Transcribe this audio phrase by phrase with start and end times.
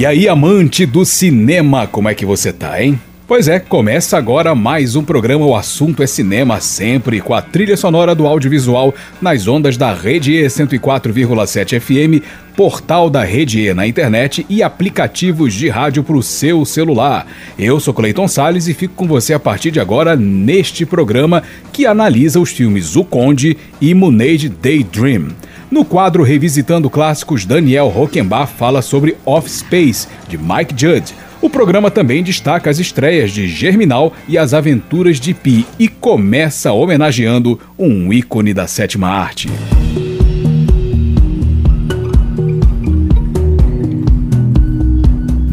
[0.00, 2.98] E aí, amante do cinema, como é que você tá, hein?
[3.28, 7.76] Pois é, começa agora mais um programa O Assunto é Cinema, sempre com a trilha
[7.76, 12.24] sonora do audiovisual nas ondas da Rede E 104,7 FM,
[12.56, 17.26] portal da Rede E na internet e aplicativos de rádio para o seu celular.
[17.58, 21.42] Eu sou Cleiton Sales e fico com você a partir de agora neste programa
[21.74, 25.28] que analisa os filmes O Conde e Moonade Daydream.
[25.70, 31.14] No quadro Revisitando Clássicos, Daniel Rockenbach fala sobre Offspace, de Mike Judd.
[31.40, 36.72] O programa também destaca as estreias de Germinal e as aventuras de Pi e começa
[36.72, 39.48] homenageando um ícone da sétima arte.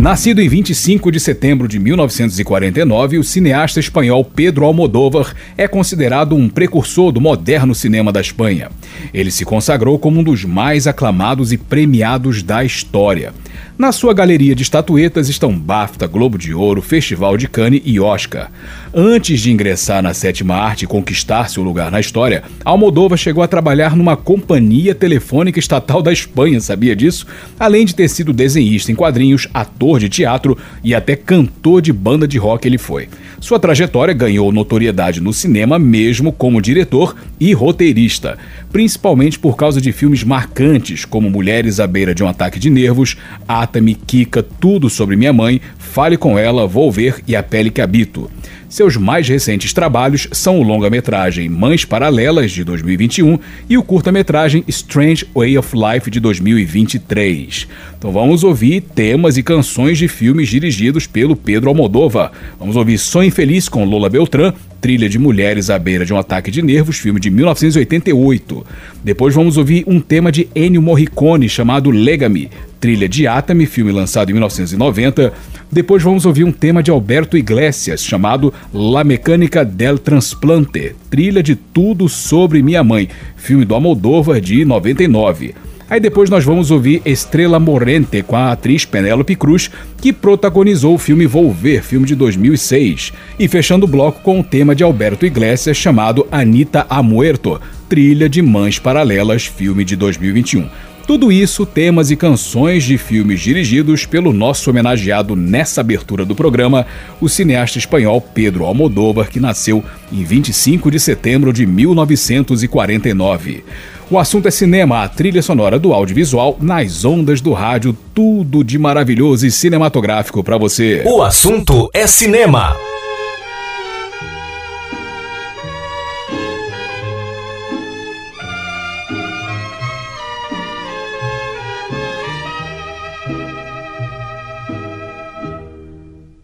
[0.07, 6.47] Nascido em 25 de setembro de 1949, o cineasta espanhol Pedro Almodóvar é considerado um
[6.47, 8.71] precursor do moderno cinema da Espanha.
[9.13, 13.33] Ele se consagrou como um dos mais aclamados e premiados da história.
[13.77, 18.49] Na sua galeria de estatuetas estão BAFTA, Globo de Ouro, Festival de Cannes e Oscar.
[18.91, 23.47] Antes de ingressar na sétima arte e conquistar seu lugar na história, Almodóvar chegou a
[23.47, 27.27] trabalhar numa companhia telefônica estatal da Espanha, sabia disso?
[27.59, 32.27] Além de ter sido desenhista em quadrinhos, ator de teatro e até cantor de banda
[32.27, 33.07] de rock ele foi.
[33.39, 38.37] Sua trajetória ganhou notoriedade no cinema mesmo como diretor e roteirista,
[38.71, 43.15] principalmente por causa de filmes marcantes como Mulheres à beira de um ataque de nervos,
[43.47, 47.81] Ata-me, Kika, Tudo sobre minha mãe, Fale com ela, Vou ver e A pele que
[47.81, 48.29] habito.
[48.69, 55.25] Seus mais recentes trabalhos são o longa-metragem Mães Paralelas, de 2021, e o curta-metragem Strange
[55.33, 57.65] Way of Life, de 2023.
[57.97, 62.31] Então vamos ouvir temas e canções de filmes dirigidos pelo Pedro Almodova.
[62.59, 66.51] Vamos ouvir Sonho Feliz com Lola Beltrán, Trilha de Mulheres à Beira de um Ataque
[66.51, 68.63] de Nervos, filme de 1988.
[69.03, 74.29] Depois vamos ouvir um tema de Ennio Morricone chamado Legami, trilha de Atami, filme lançado
[74.29, 75.33] em 1990.
[75.71, 81.55] Depois vamos ouvir um tema de Alberto Iglesias chamado La Mecânica del Transplante, trilha de
[81.55, 85.55] Tudo sobre Minha Mãe, filme do Almodóvar de 99.
[85.89, 89.71] Aí depois nós vamos ouvir Estrela Morente com a atriz Penélope Cruz,
[90.01, 93.13] que protagonizou o filme Volver, filme de 2006.
[93.39, 98.41] E fechando o bloco com o tema de Alberto Iglesias chamado Anita Amuerto, trilha de
[98.41, 100.67] Mães Paralelas, filme de 2021.
[101.07, 106.85] Tudo isso, temas e canções de filmes dirigidos pelo nosso homenageado nessa abertura do programa,
[107.21, 109.81] o cineasta espanhol Pedro Almodóvar, que nasceu
[110.11, 113.63] em 25 de setembro de 1949.
[114.09, 118.79] O assunto é cinema, a trilha sonora do audiovisual nas ondas do rádio, tudo de
[118.79, 121.03] maravilhoso e cinematográfico para você.
[121.05, 122.77] O assunto é cinema.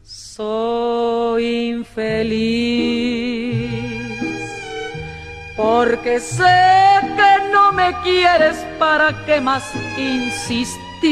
[0.03, 3.24] Soy infeliz
[5.56, 6.83] porque no
[7.74, 9.64] me quieres para qué más
[9.98, 11.04] insistir.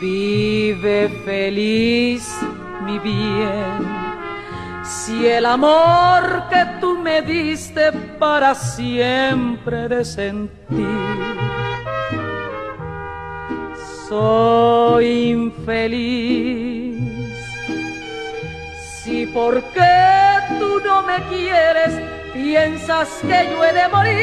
[0.00, 2.28] Vive feliz,
[2.84, 3.78] mi bien,
[4.84, 11.36] si el amor que tú me diste para siempre de sentir.
[14.08, 16.98] Soy infeliz,
[19.02, 19.80] si porque
[20.58, 24.16] tú no me quieres piensas que yo he de morir,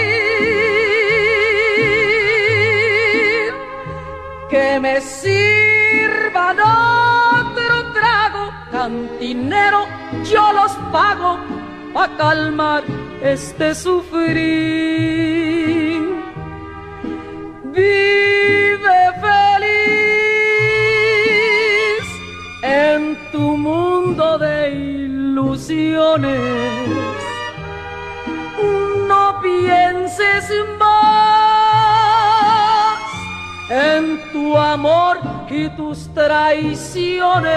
[4.50, 9.86] que me sirvan otro trago, cantinero,
[10.24, 11.38] yo los pago
[11.94, 12.84] pa' calmar
[13.22, 14.40] este sufrir.
[17.64, 19.70] Vive feliz
[22.64, 26.40] en tu mundo de ilusiones
[29.42, 31.40] pienses más
[33.70, 35.20] en tu amor
[35.50, 37.52] y tus traiciones.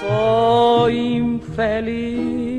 [0.00, 2.54] Soy infeliz.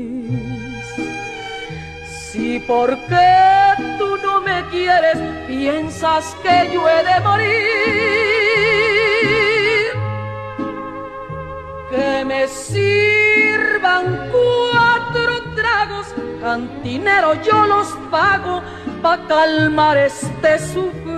[2.30, 3.28] Si porque
[3.98, 7.56] tú no me quieres, piensas que yo he de morir.
[11.90, 14.30] Que me sirvan
[16.40, 18.62] cantinero yo los pago
[19.02, 21.15] pa' calmar este sufrimiento.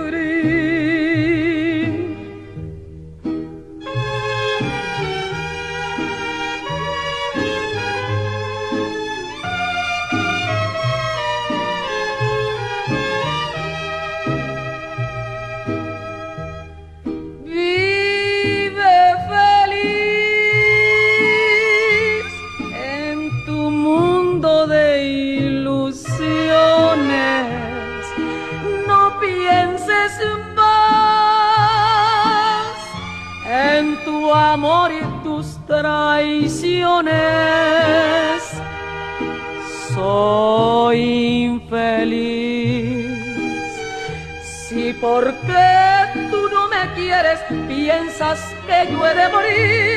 [48.19, 49.95] Que yo he de morir,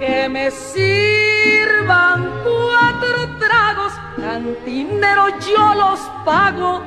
[0.00, 6.82] que me sirvan cuatro tragos, cantinero yo los pago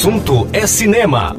[0.00, 1.36] Assunto é cinema.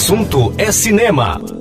[0.00, 1.59] assunto é cinema.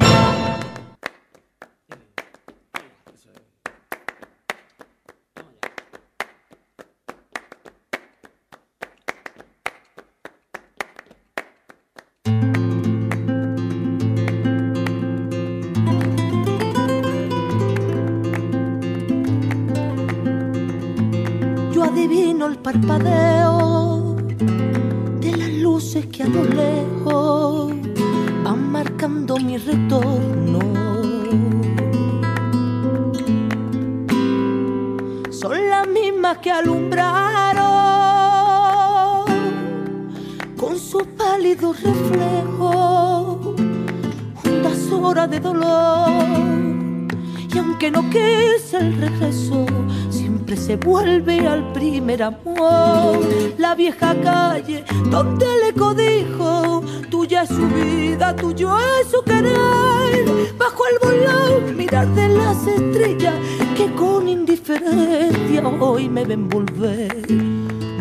[58.59, 60.11] yo a su canal,
[60.57, 63.35] bajo el volar, mirar de las estrellas
[63.77, 67.25] que con indiferencia hoy me ven volver,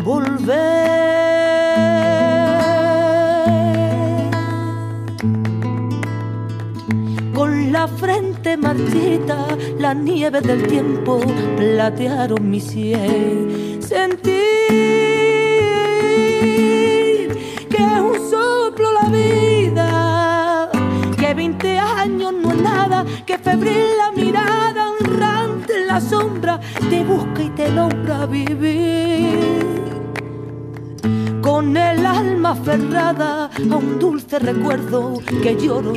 [0.03, 0.99] volver.
[7.33, 9.47] Con la frente marchita,
[9.79, 11.21] la nieve del tiempo
[11.55, 13.58] platearon mi cielo
[34.39, 35.93] recuerdo que lloro.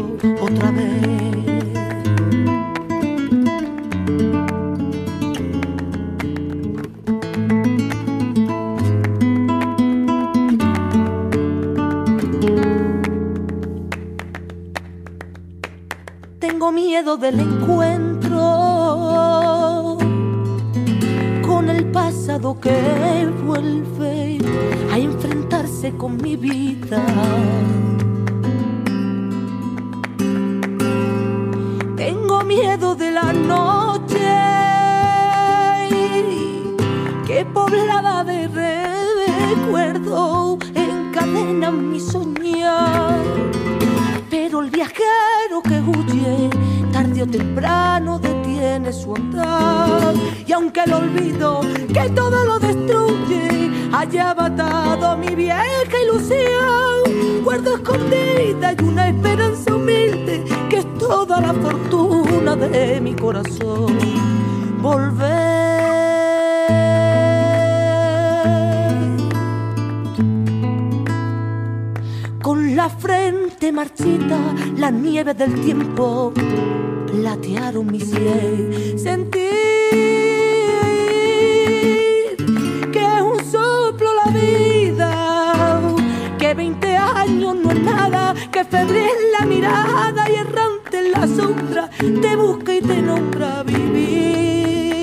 [90.29, 95.03] y errante en la sombra, te busca y te nombra vivir.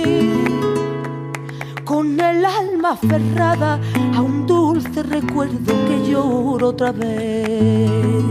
[1.83, 3.79] Con el alma aferrada
[4.15, 8.23] a un dulce recuerdo que lloro otra vez.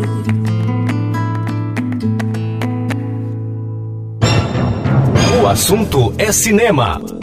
[5.43, 7.18] O assunto é cinema.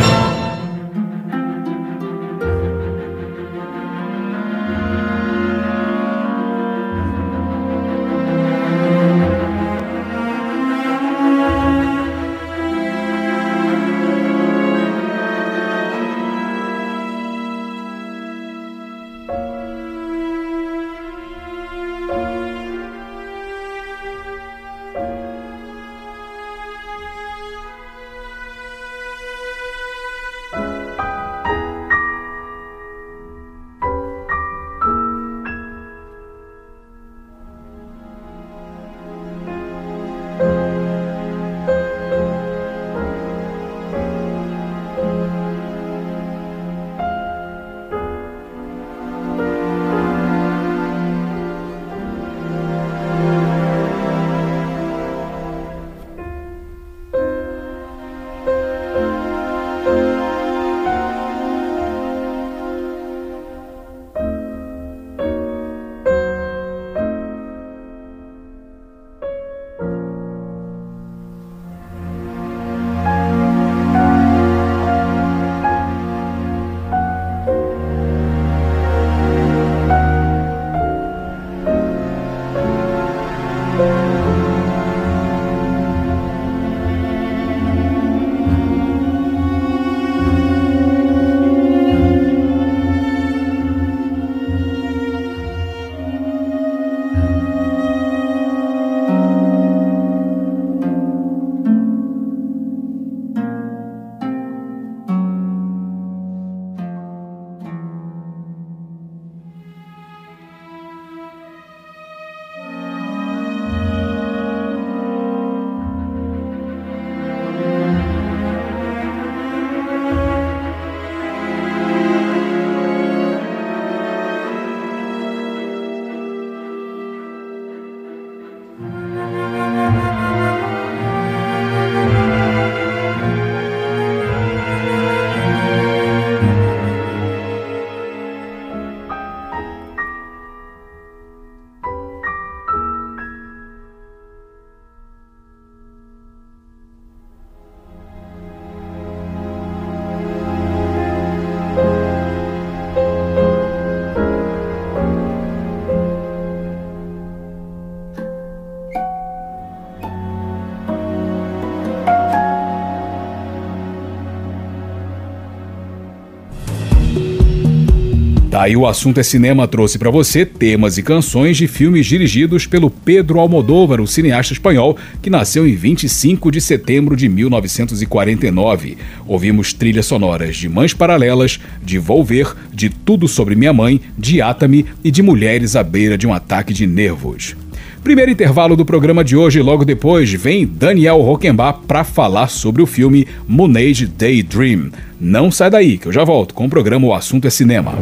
[168.66, 172.90] Daí o assunto é cinema trouxe para você temas e canções de filmes dirigidos pelo
[172.90, 178.98] Pedro Almodóvar, o cineasta espanhol que nasceu em 25 de setembro de 1949.
[179.28, 184.88] Ouvimos trilhas sonoras de Mães Paralelas, de Volver, de Tudo sobre Minha Mãe, de Atami
[185.04, 187.56] e de Mulheres à beira de um ataque de nervos.
[188.04, 192.88] Primeiro intervalo do programa de hoje, logo depois vem Daniel Rockenbach para falar sobre o
[192.88, 194.90] filme Moonage Daydream.
[195.22, 197.94] Não sai daí, que eu já volto com o programa O Assunto é Cinema.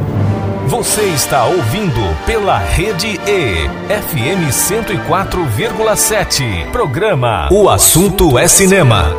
[0.68, 6.72] Você está ouvindo pela Rede E, FM 104,7.
[6.72, 9.14] Programa O Assunto é Cinema.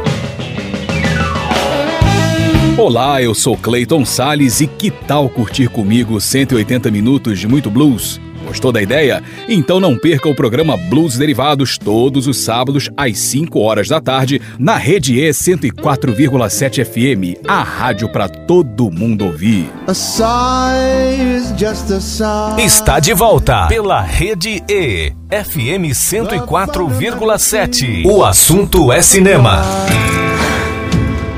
[2.79, 8.21] Olá, eu sou Clayton Sales e que tal curtir comigo 180 minutos de muito blues?
[8.45, 9.23] Gostou da ideia?
[9.49, 14.41] Então não perca o programa Blues Derivados todos os sábados às 5 horas da tarde
[14.59, 19.71] na Rede E 104,7 FM, a rádio para todo mundo ouvir.
[22.59, 28.07] Está de volta pela Rede E, FM 104,7.
[28.07, 29.63] O assunto é cinema.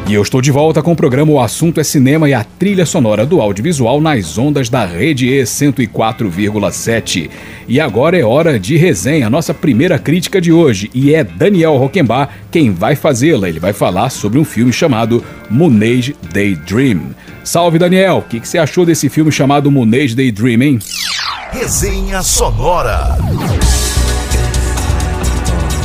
[0.08, 2.86] E eu estou de volta com o programa O Assunto é Cinema e a trilha
[2.86, 7.28] sonora do audiovisual nas ondas da Rede E 104,7.
[7.66, 12.32] E agora é hora de resenha, nossa primeira crítica de hoje, e é Daniel Rockenbach
[12.52, 13.48] quem vai fazê-la.
[13.48, 17.00] Ele vai falar sobre um filme chamado Moonage Daydream.
[17.42, 20.78] Salve Daniel, o que, que você achou desse filme chamado Moonage Daydream, hein?
[21.50, 23.18] Resenha sonora.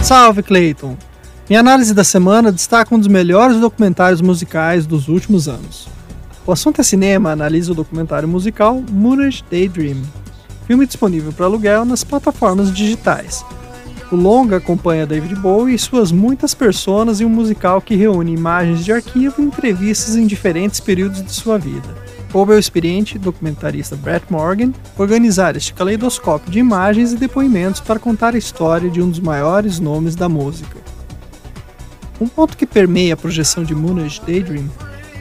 [0.03, 0.95] Salve Clayton.
[1.51, 5.85] Minha análise da semana destaca um dos melhores documentários musicais dos últimos anos.
[6.47, 9.97] O assunto é cinema, analisa o documentário musical Moonage Daydream,
[10.65, 13.43] filme disponível para aluguel nas plataformas digitais.
[14.09, 18.85] O longa acompanha David Bowie e suas muitas personas em um musical que reúne imagens
[18.85, 21.89] de arquivo e entrevistas em diferentes períodos de sua vida.
[22.31, 28.35] Coube ao experiente documentarista Brett Morgan organizar este caleidoscópio de imagens e depoimentos para contar
[28.35, 30.79] a história de um dos maiores nomes da música.
[32.21, 34.69] Um ponto que permeia a projeção de Moonage Daydream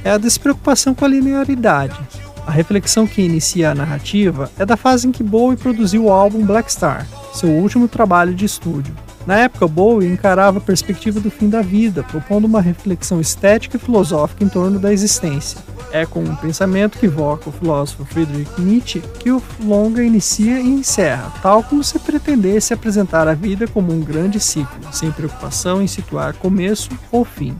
[0.05, 1.99] é a despreocupação com a linearidade.
[2.47, 6.45] A reflexão que inicia a narrativa é da fase em que Bowie produziu o álbum
[6.45, 8.95] Black Star, seu último trabalho de estúdio.
[9.27, 13.81] Na época, Bowie encarava a perspectiva do fim da vida, propondo uma reflexão estética e
[13.81, 15.61] filosófica em torno da existência.
[15.93, 20.69] É com um pensamento que evoca o filósofo Friedrich Nietzsche que o longa inicia e
[20.69, 25.87] encerra, tal como se pretendesse apresentar a vida como um grande ciclo, sem preocupação em
[25.87, 27.57] situar começo ou fim.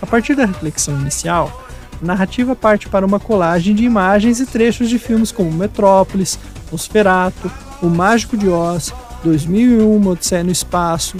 [0.00, 1.64] A partir da reflexão inicial,
[2.02, 6.38] a narrativa parte para uma colagem de imagens e trechos de filmes como Metrópolis,
[6.72, 7.50] Nosferatu,
[7.82, 8.92] O Mágico de Oz,
[9.24, 11.16] 2001, Odisseia no Espaço,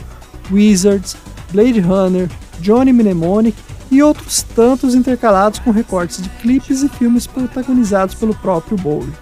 [0.50, 1.16] Wizards,
[1.52, 2.28] Blade Runner,
[2.60, 3.56] Johnny Mnemonic
[3.90, 9.12] e outros tantos intercalados com recortes de clipes e filmes protagonizados pelo próprio Bowie.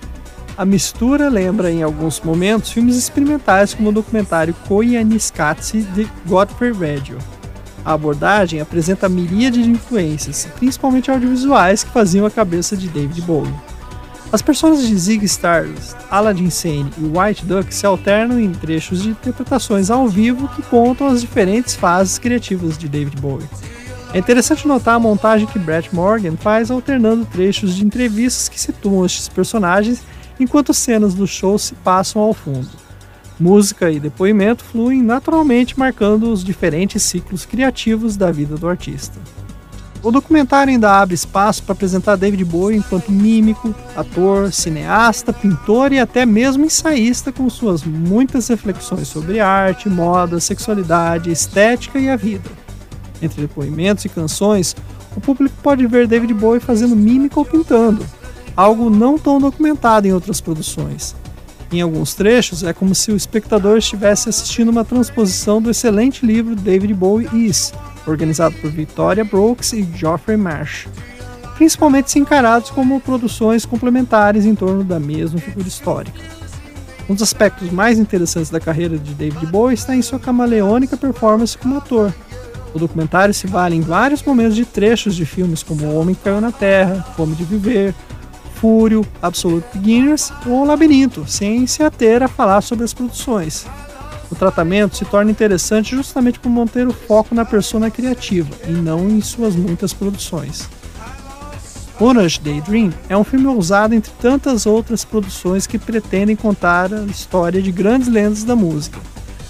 [0.57, 7.19] A mistura lembra em alguns momentos filmes experimentais como o documentário Koyaanisqatsi de Godfrey Radio.
[7.85, 13.21] A abordagem apresenta a miríade de influências, principalmente audiovisuais, que faziam a cabeça de David
[13.23, 13.55] Bowie.
[14.33, 19.11] As personagens de Zig Stardust, Aladdin Sane e White Duck se alternam em trechos de
[19.11, 23.49] interpretações ao vivo que contam as diferentes fases criativas de David Bowie.
[24.13, 29.07] É interessante notar a montagem que Brett Morgan faz alternando trechos de entrevistas que situam
[29.07, 30.03] estes personagens
[30.41, 32.69] enquanto cenas do show se passam ao fundo.
[33.39, 39.21] Música e depoimento fluem naturalmente, marcando os diferentes ciclos criativos da vida do artista.
[40.07, 45.99] O documentário ainda abre espaço para apresentar David Bowie enquanto mímico, ator, cineasta, pintor e
[45.99, 52.49] até mesmo ensaísta, com suas muitas reflexões sobre arte, moda, sexualidade, estética e a vida.
[53.21, 54.77] Entre depoimentos e canções,
[55.17, 58.07] o público pode ver David Bowie fazendo mímica ou pintando,
[58.57, 61.17] algo não tão documentado em outras produções.
[61.73, 66.55] Em alguns trechos, é como se o espectador estivesse assistindo uma transposição do excelente livro
[66.55, 67.73] David Bowie Is,
[68.07, 70.87] organizado por Victoria Brooks e Geoffrey Marsh,
[71.57, 76.21] principalmente se encarados como produções complementares em torno da mesma figura histórica.
[77.09, 81.57] Um dos aspectos mais interessantes da carreira de David Bowie está em sua camaleônica performance
[81.57, 82.13] como ator,
[82.77, 86.23] o documentário se vale em vários momentos de trechos de filmes como O Homem que
[86.23, 87.95] Caiu na Terra, Fome de Viver,
[88.57, 93.67] Fúrio, Absolute Beginners ou Labirinto, sem se ater a falar sobre as produções.
[94.31, 99.09] O tratamento se torna interessante justamente por manter o foco na persona criativa e não
[99.09, 100.69] em suas muitas produções.
[101.99, 107.63] Orange Daydream é um filme ousado entre tantas outras produções que pretendem contar a história
[107.63, 108.99] de grandes lendas da música,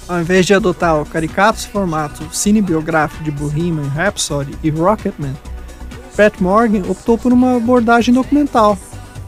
[0.09, 5.35] ao invés de adotar o caricatos formato cinebiográfico de Bohemian Rhapsody e Rocketman,
[6.17, 8.79] Pat Morgan optou por uma abordagem documental.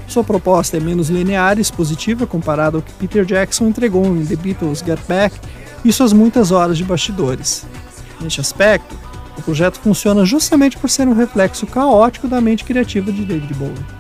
[0.09, 4.37] Sua proposta é menos linear e expositiva comparada ao que Peter Jackson entregou em The
[4.37, 5.39] Beatles Get Back
[5.85, 7.67] e suas muitas horas de bastidores.
[8.19, 8.97] Neste aspecto,
[9.37, 13.99] o projeto funciona justamente por ser um reflexo caótico da mente criativa de David Bowie.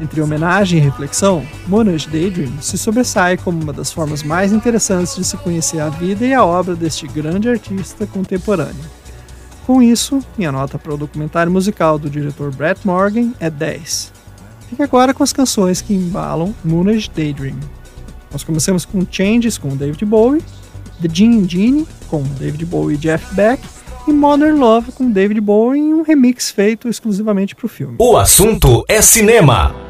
[0.00, 5.22] Entre homenagem e reflexão, Monash Daydream se sobressai como uma das formas mais interessantes de
[5.24, 8.84] se conhecer a vida e a obra deste grande artista contemporâneo.
[9.66, 14.19] Com isso, minha nota para o documentário musical do diretor Brett Morgan é 10.
[14.70, 17.58] Fique agora com as canções que embalam Moonage Daydream.
[18.30, 20.40] Nós começamos com Changes com David Bowie,
[21.02, 23.60] The Gene Genie com David Bowie e Jeff Beck
[24.06, 27.96] e Modern Love com David Bowie em um remix feito exclusivamente para o filme.
[27.98, 29.89] O assunto é cinema.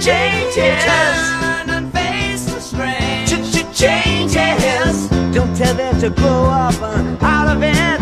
[0.00, 0.84] Changes.
[0.84, 3.26] Turn and face the strain.
[3.72, 5.08] Changes.
[5.34, 8.00] Don't tell them to grow up uh, out of it.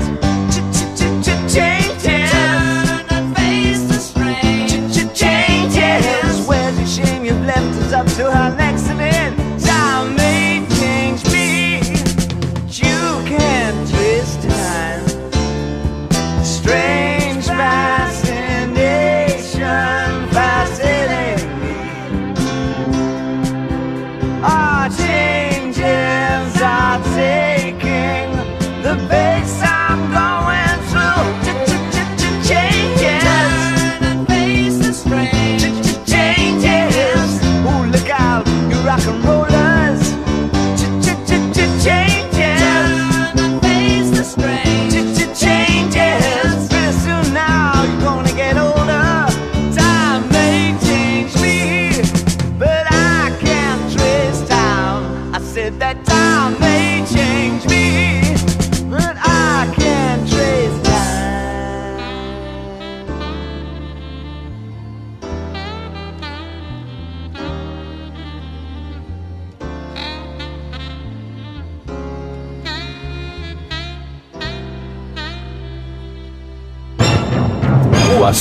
[1.49, 2.31] Changes.
[2.33, 4.69] Turn and face the strain.
[5.15, 6.47] Changes.
[6.47, 8.84] Where's the shame you've left us up to her next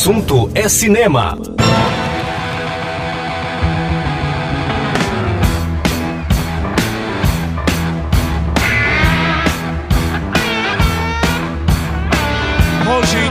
[0.04, 1.38] assunto é cinema.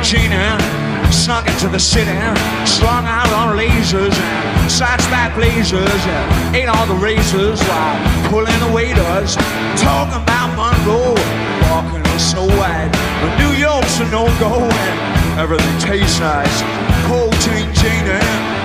[0.02, 0.58] Gina
[1.12, 2.10] snuck into the city,
[2.66, 4.12] slung out on lasers
[4.68, 9.36] sideswipe lasers, and ate all the razors while pulling the waiters,
[9.76, 11.14] talking about Monroe,
[11.70, 12.90] walking on Snow White.
[13.38, 16.62] New York's a no-go everything tastes nice.
[17.06, 18.18] Posey Gina.
[18.20, 18.61] Eh?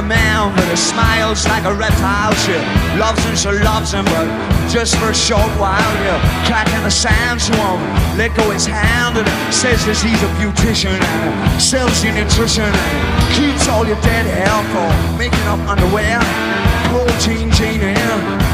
[0.00, 2.32] Down, but he smiles like a reptile.
[2.44, 2.56] She
[2.98, 4.26] loves him, she loves him, but
[4.70, 5.92] just for a short while.
[6.04, 7.82] Yeah, cat in the sand, she won't
[8.16, 13.34] let go his hand, and says that he's a beautician and sells you nutrition and
[13.34, 16.20] keeps all your dead hair for making up underwear.
[16.88, 18.51] Protein gene in.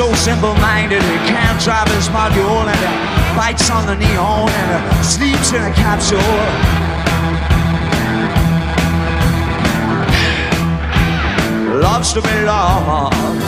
[0.00, 4.96] So simple-minded, he can't drive his module and uh, he bites on the neon and
[4.96, 6.18] he sleeps in a capsule.
[11.82, 13.14] Loves to be loved.
[13.14, 13.39] Uh,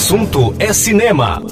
[0.00, 1.42] assunto é cinema.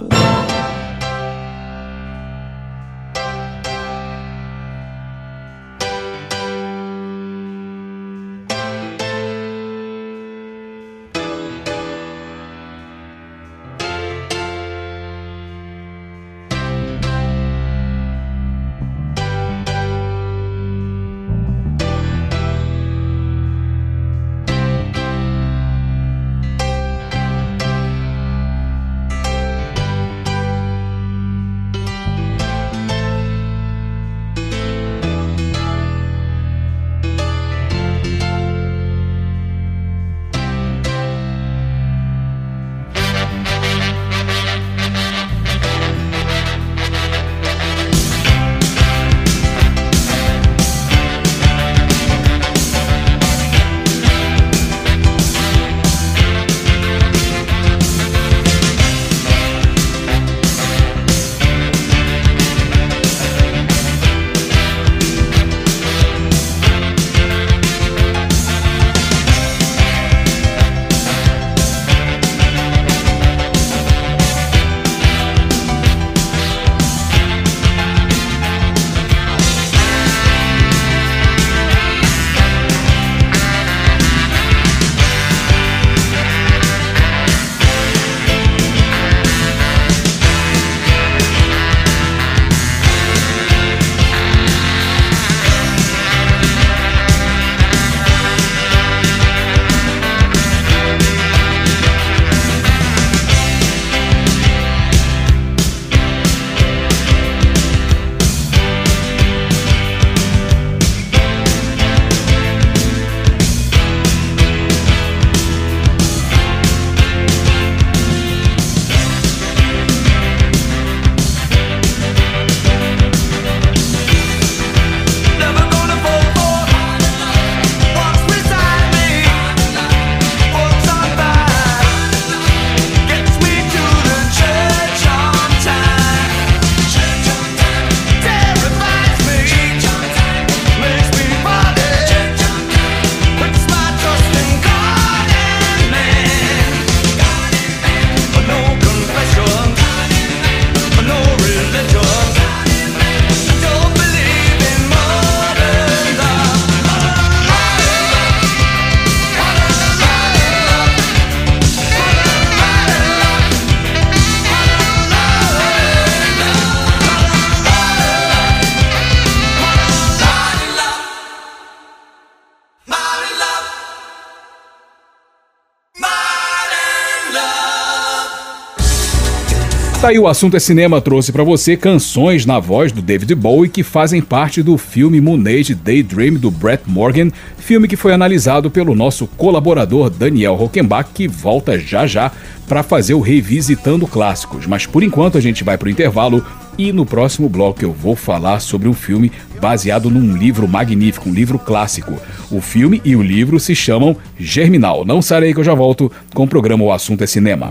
[180.09, 183.83] Aí o assunto é cinema trouxe para você canções na voz do David Bowie que
[183.83, 189.27] fazem parte do filme Moonage Daydream do Brett Morgan, filme que foi analisado pelo nosso
[189.27, 192.33] colaborador Daniel Rockenbach, que volta já já
[192.67, 194.67] para fazer o Revisitando Clássicos.
[194.67, 196.43] Mas por enquanto a gente vai pro intervalo
[196.79, 199.31] e no próximo bloco eu vou falar sobre um filme
[199.61, 202.19] baseado num livro magnífico, um livro clássico.
[202.51, 205.05] O filme e o livro se chamam Germinal.
[205.05, 207.71] Não sarei que eu já volto com o programa O Assunto é Cinema.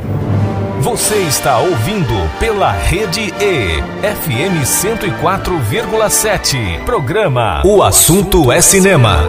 [0.88, 6.86] Você está ouvindo pela Rede E, FM 104,7.
[6.86, 9.26] Programa O Assunto é Cinema.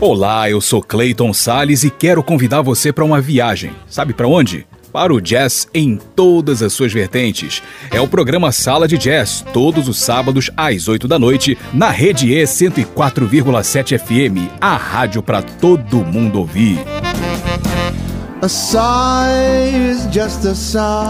[0.00, 3.72] Olá, eu sou Clayton Sales e quero convidar você para uma viagem.
[3.88, 4.64] Sabe para onde?
[4.92, 7.60] Para o jazz em todas as suas vertentes.
[7.90, 12.32] É o programa Sala de Jazz, todos os sábados às 8 da noite, na Rede
[12.32, 16.78] E 104,7 FM, a rádio para todo mundo ouvir.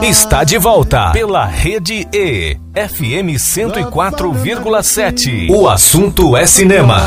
[0.00, 5.50] Está de volta pela Rede E, FM 104,7.
[5.50, 7.00] O assunto é cinema.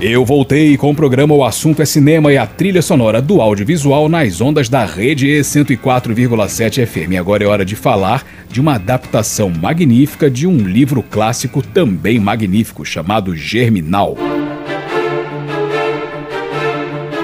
[0.00, 4.08] Eu voltei com o programa O Assunto é Cinema e a trilha sonora do audiovisual
[4.08, 7.16] nas ondas da Rede E 104,7 FM.
[7.16, 12.84] Agora é hora de falar de uma adaptação magnífica de um livro clássico também magnífico
[12.84, 14.16] chamado Germinal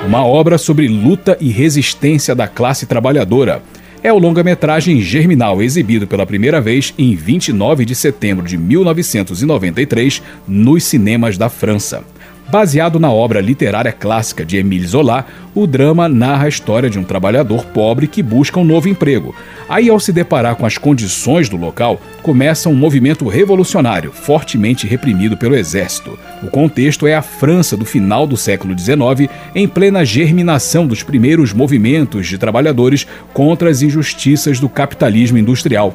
[0.07, 3.61] uma obra sobre luta e resistência da classe trabalhadora.
[4.05, 10.85] É o longa-metragem Germinal, exibido pela primeira vez em 29 de setembro de 1993 nos
[10.85, 12.05] cinemas da França.
[12.49, 17.03] Baseado na obra literária clássica de Émile Zola, o drama narra a história de um
[17.03, 19.35] trabalhador pobre que busca um novo emprego.
[19.69, 25.37] Aí, ao se deparar com as condições do local, começa um movimento revolucionário, fortemente reprimido
[25.37, 26.17] pelo exército.
[26.41, 31.53] O contexto é a França do final do século XIX, em plena germinação dos primeiros
[31.53, 35.95] movimentos de trabalhadores contra as injustiças do capitalismo industrial.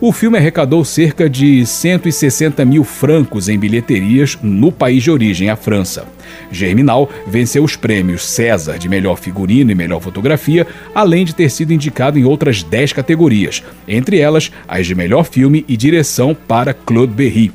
[0.00, 5.56] O filme arrecadou cerca de 160 mil francos em bilheterias no país de origem, a
[5.56, 6.06] França.
[6.52, 11.72] Germinal venceu os prêmios César de melhor figurino e melhor fotografia, além de ter sido
[11.72, 17.12] indicado em outras 10 categorias, entre elas as de melhor filme e direção para Claude
[17.12, 17.50] Berry.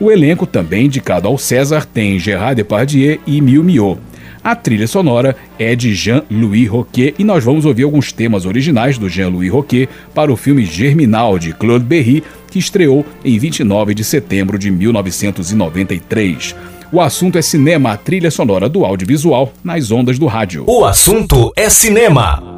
[0.00, 4.00] O elenco, também indicado ao César, tem Gerard Depardieu e Miu Miot.
[4.44, 9.08] A trilha sonora é de Jean-Louis Roquet e nós vamos ouvir alguns temas originais do
[9.08, 14.58] Jean-Louis Roquet para o filme Germinal de Claude Berry, que estreou em 29 de setembro
[14.58, 16.54] de 1993.
[16.92, 20.64] O assunto é cinema, a trilha sonora do audiovisual nas ondas do rádio.
[20.66, 22.53] O assunto é cinema.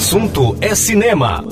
[0.00, 1.44] Assunto é cinema.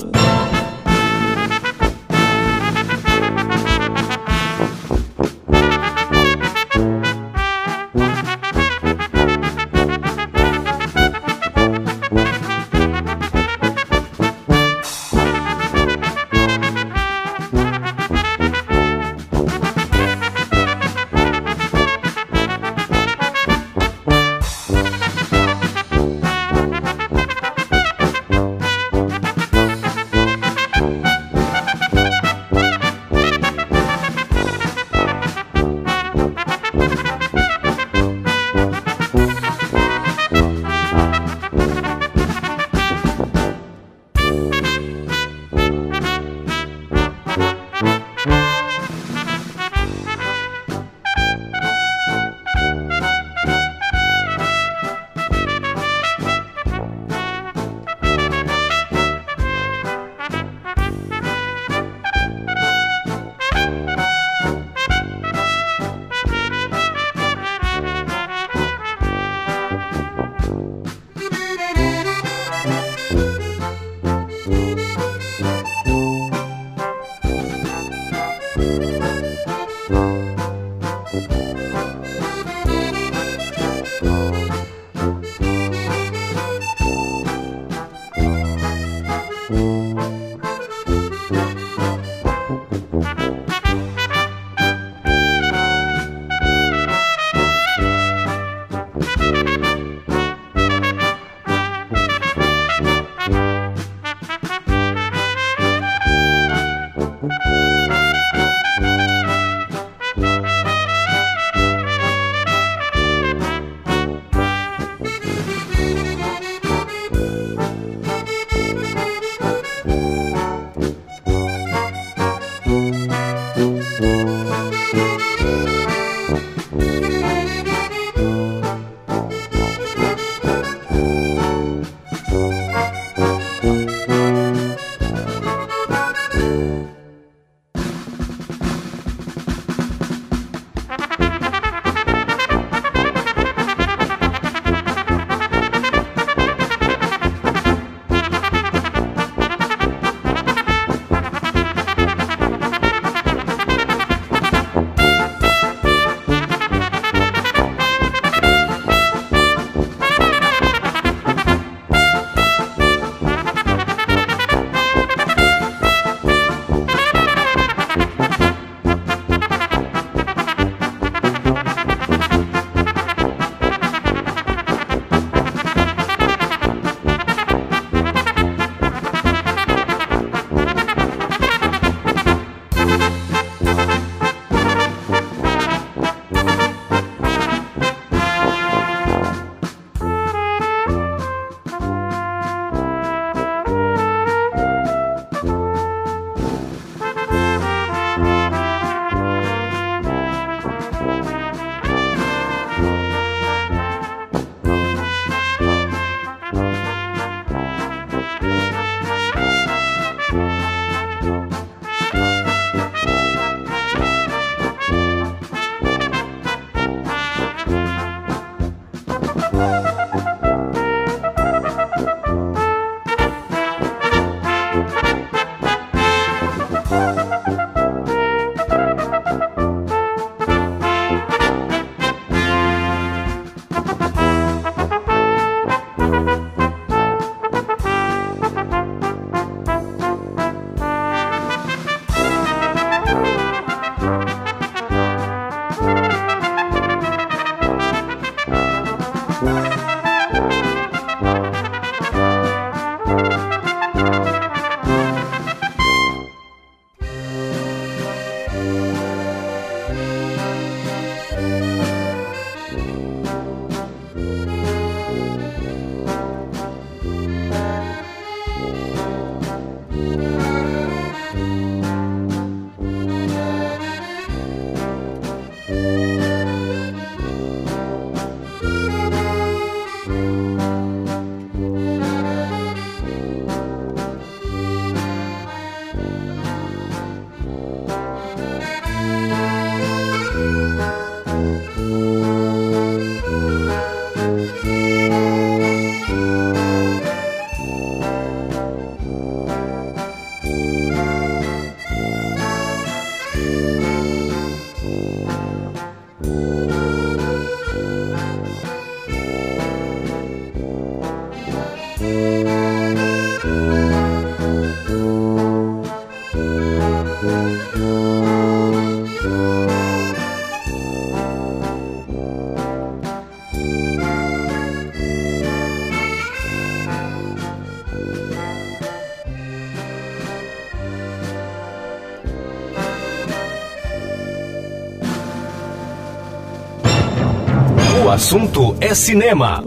[338.19, 339.63] Assunto é cinema.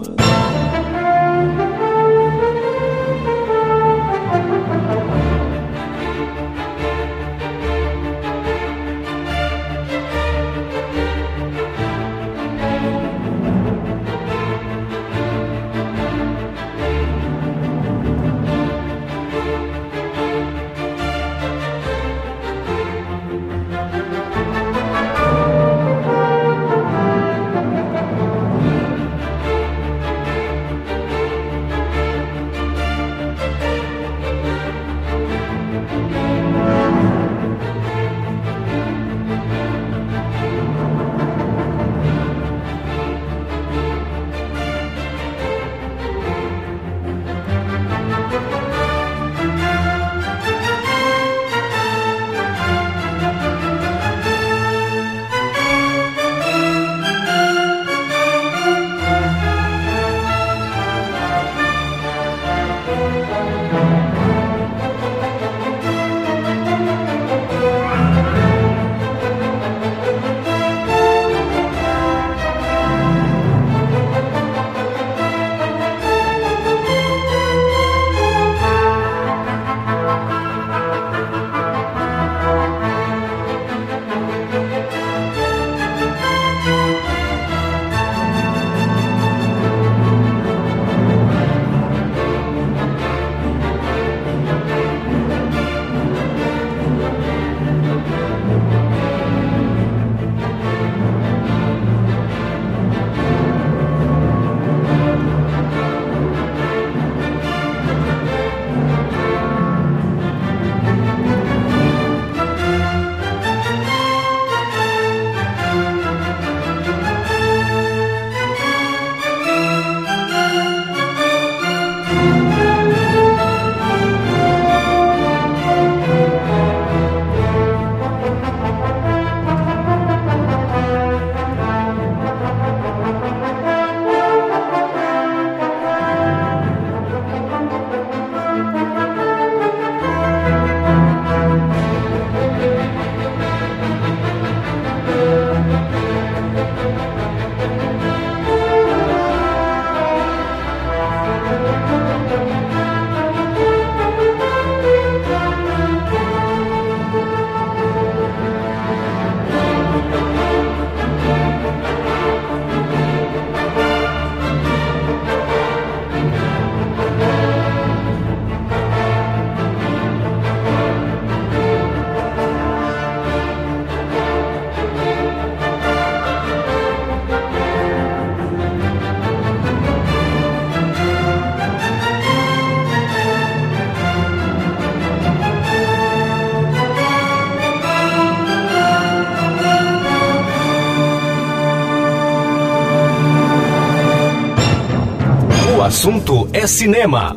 [195.93, 197.35] Assunto é cinema.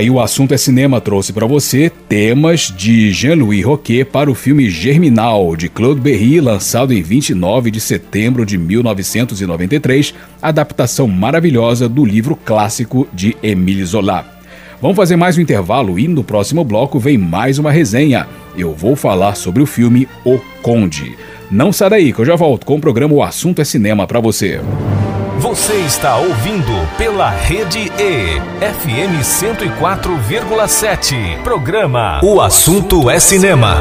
[0.00, 4.70] Aí o assunto é cinema trouxe para você temas de Jean-Louis Roquet para o filme
[4.70, 12.34] Germinal de Claude Berry, lançado em 29 de setembro de 1993, adaptação maravilhosa do livro
[12.34, 14.24] clássico de Émile Zola.
[14.80, 18.26] Vamos fazer mais um intervalo e no próximo bloco vem mais uma resenha.
[18.56, 21.14] Eu vou falar sobre o filme O Conde.
[21.50, 24.18] Não sai daí que eu já volto com o programa O Assunto é Cinema para
[24.18, 24.60] você.
[25.40, 31.42] Você está ouvindo pela Rede E, FM 104,7.
[31.42, 33.76] Programa O Assunto é Cinema.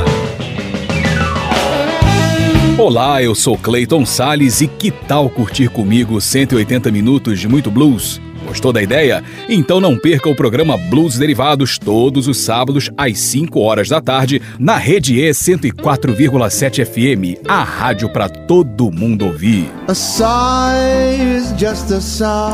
[2.77, 8.21] Olá, eu sou Clayton Sales e que tal curtir comigo 180 minutos de muito blues?
[8.49, 9.23] Gostou da ideia?
[9.47, 14.41] Então não perca o programa Blues Derivados todos os sábados às 5 horas da tarde
[14.57, 19.69] na Rede E 104,7 FM, a rádio para todo mundo ouvir.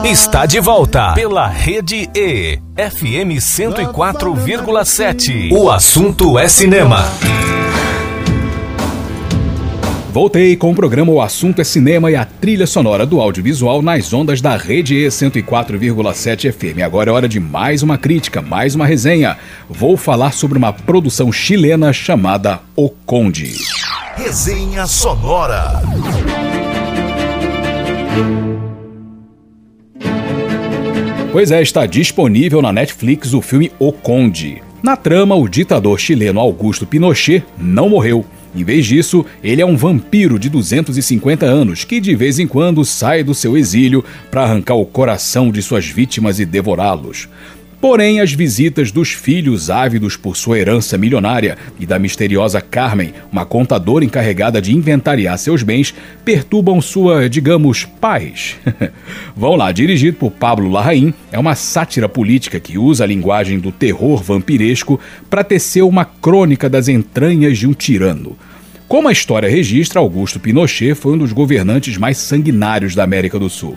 [0.03, 5.53] Está de volta pela Rede E, FM 104,7.
[5.53, 7.05] O assunto é cinema.
[10.16, 14.13] Voltei com o programa O Assunto é Cinema e a trilha sonora do audiovisual nas
[14.13, 16.80] ondas da Rede E 104,7 FM.
[16.86, 19.38] Agora é hora de mais uma crítica, mais uma resenha.
[19.70, 23.57] Vou falar sobre uma produção chilena chamada O Conde.
[24.16, 25.82] Resenha sonora.
[31.34, 34.63] Pois é, está disponível na Netflix o filme O Conde.
[34.82, 38.24] Na trama, o ditador chileno Augusto Pinochet não morreu
[38.56, 42.86] em vez disso, ele é um vampiro de 250 anos que de vez em quando
[42.86, 47.28] sai do seu exílio para arrancar o coração de suas vítimas e devorá-los.
[47.88, 53.45] Porém, as visitas dos filhos ávidos por sua herança milionária e da misteriosa Carmen, uma
[53.45, 55.93] contadora encarregada de inventariar seus bens,
[56.25, 58.55] perturbam sua, digamos, paz.
[59.38, 63.71] Vão lá, dirigido por Pablo Larraín, é uma sátira política que usa a linguagem do
[63.71, 68.36] terror vampiresco para tecer uma crônica das entranhas de um tirano.
[68.88, 73.49] Como a história registra, Augusto Pinochet foi um dos governantes mais sanguinários da América do
[73.49, 73.75] Sul.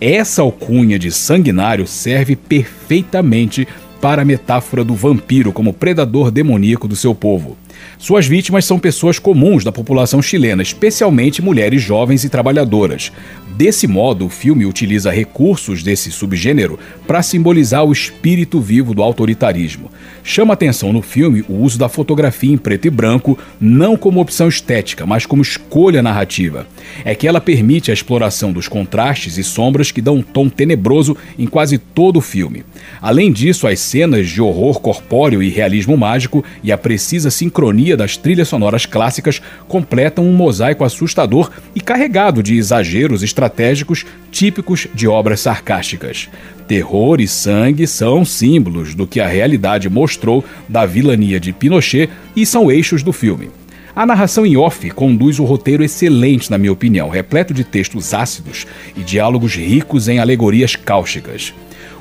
[0.00, 3.68] Essa alcunha de sanguinário serve perfeitamente
[4.00, 7.56] para a metáfora do vampiro como predador demoníaco do seu povo.
[7.98, 13.12] Suas vítimas são pessoas comuns da população chilena, especialmente mulheres jovens e trabalhadoras.
[13.58, 16.78] Desse modo, o filme utiliza recursos desse subgênero
[17.08, 19.90] para simbolizar o espírito vivo do autoritarismo.
[20.22, 24.46] Chama atenção no filme o uso da fotografia em preto e branco, não como opção
[24.46, 26.68] estética, mas como escolha narrativa.
[27.04, 31.16] É que ela permite a exploração dos contrastes e sombras que dão um tom tenebroso
[31.36, 32.62] em quase todo o filme.
[33.02, 38.16] Além disso, as cenas de horror corpóreo e realismo mágico e a precisa sincronia das
[38.16, 45.08] trilhas sonoras clássicas completam um mosaico assustador e carregado de exageros estratégicos estratégicos típicos de
[45.08, 46.28] obras sarcásticas.
[46.68, 52.44] Terror e sangue são símbolos do que a realidade mostrou da vilania de Pinochet e
[52.44, 53.50] são eixos do filme.
[53.96, 58.66] A narração em off conduz o roteiro excelente, na minha opinião, repleto de textos ácidos
[58.94, 61.52] e diálogos ricos em alegorias cáusticas.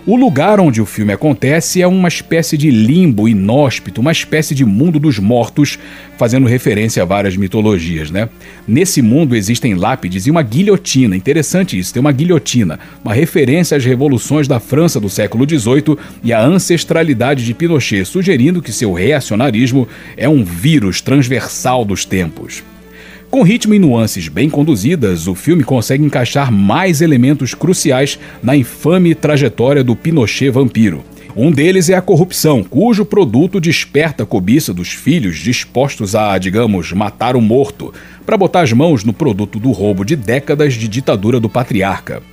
[0.07, 4.63] O lugar onde o filme acontece é uma espécie de limbo inóspito, uma espécie de
[4.63, 5.77] mundo dos mortos,
[6.17, 8.29] fazendo referência a várias mitologias, né?
[8.65, 11.13] Nesse mundo existem lápides e uma guilhotina.
[11.13, 16.31] Interessante isso, tem uma guilhotina, uma referência às revoluções da França do século XVIII e
[16.31, 22.63] à ancestralidade de Pinochet, sugerindo que seu reacionarismo é um vírus transversal dos tempos.
[23.29, 29.13] Com ritmo e nuances bem conduzidas, o filme consegue encaixar mais elementos cruciais na infame
[29.13, 31.03] trajetória do Pinochet vampiro.
[31.35, 36.93] Um deles é a corrupção, cujo produto desperta a cobiça dos filhos dispostos a, digamos,
[36.93, 37.93] matar o morto,
[38.25, 42.23] para botar as mãos no produto do roubo de décadas de ditadura do patriarca.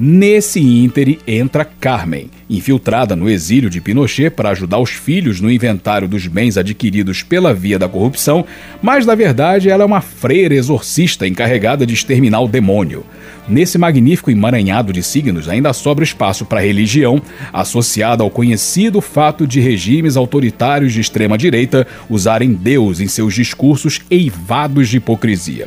[0.00, 6.06] Nesse íntere entra Carmen, infiltrada no exílio de Pinochet para ajudar os filhos no inventário
[6.06, 8.44] dos bens adquiridos pela via da corrupção,
[8.80, 13.04] mas na verdade ela é uma freira exorcista encarregada de exterminar o demônio.
[13.48, 17.20] Nesse magnífico emaranhado de signos ainda sobra espaço para a religião,
[17.52, 24.00] associada ao conhecido fato de regimes autoritários de extrema direita usarem Deus em seus discursos
[24.08, 25.66] eivados de hipocrisia.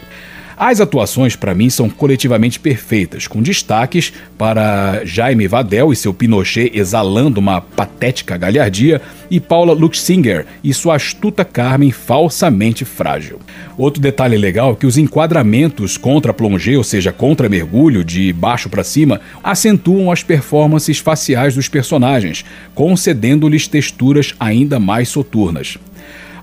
[0.64, 6.70] As atuações, para mim, são coletivamente perfeitas, com destaques para Jaime Vadel e seu Pinochet
[6.76, 9.02] exalando uma patética galhardia,
[9.32, 13.40] e Paula Luxinger e sua astuta Carmen falsamente frágil.
[13.76, 18.70] Outro detalhe legal é que os enquadramentos contra plongé, ou seja, contra mergulho de baixo
[18.70, 22.46] para cima, acentuam as performances faciais dos personagens,
[22.76, 25.80] concedendo-lhes texturas ainda mais soturnas.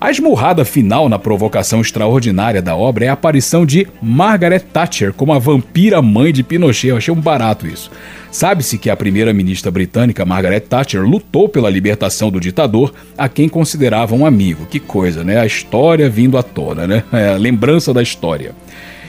[0.01, 5.33] A esmurrada final na provocação extraordinária da obra é a aparição de Margaret Thatcher como
[5.33, 6.87] a vampira mãe de Pinochet.
[6.87, 7.91] Eu achei um barato isso.
[8.31, 14.15] Sabe-se que a primeira-ministra britânica Margaret Thatcher lutou pela libertação do ditador, a quem considerava
[14.15, 14.65] um amigo.
[14.67, 15.37] Que coisa, né?
[15.37, 17.03] A história vindo à tona, né?
[17.11, 18.55] É a lembrança da história.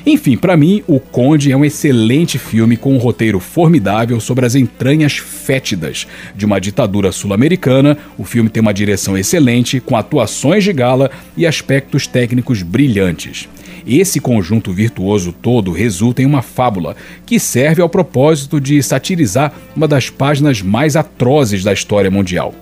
[0.07, 4.55] Enfim, para mim, O Conde é um excelente filme com um roteiro formidável sobre as
[4.55, 7.99] entranhas fétidas de uma ditadura sul-americana.
[8.17, 13.49] O filme tem uma direção excelente, com atuações de gala e aspectos técnicos brilhantes.
[13.87, 16.97] Esse conjunto virtuoso todo resulta em uma fábula
[17.27, 22.55] que serve ao propósito de satirizar uma das páginas mais atrozes da história mundial.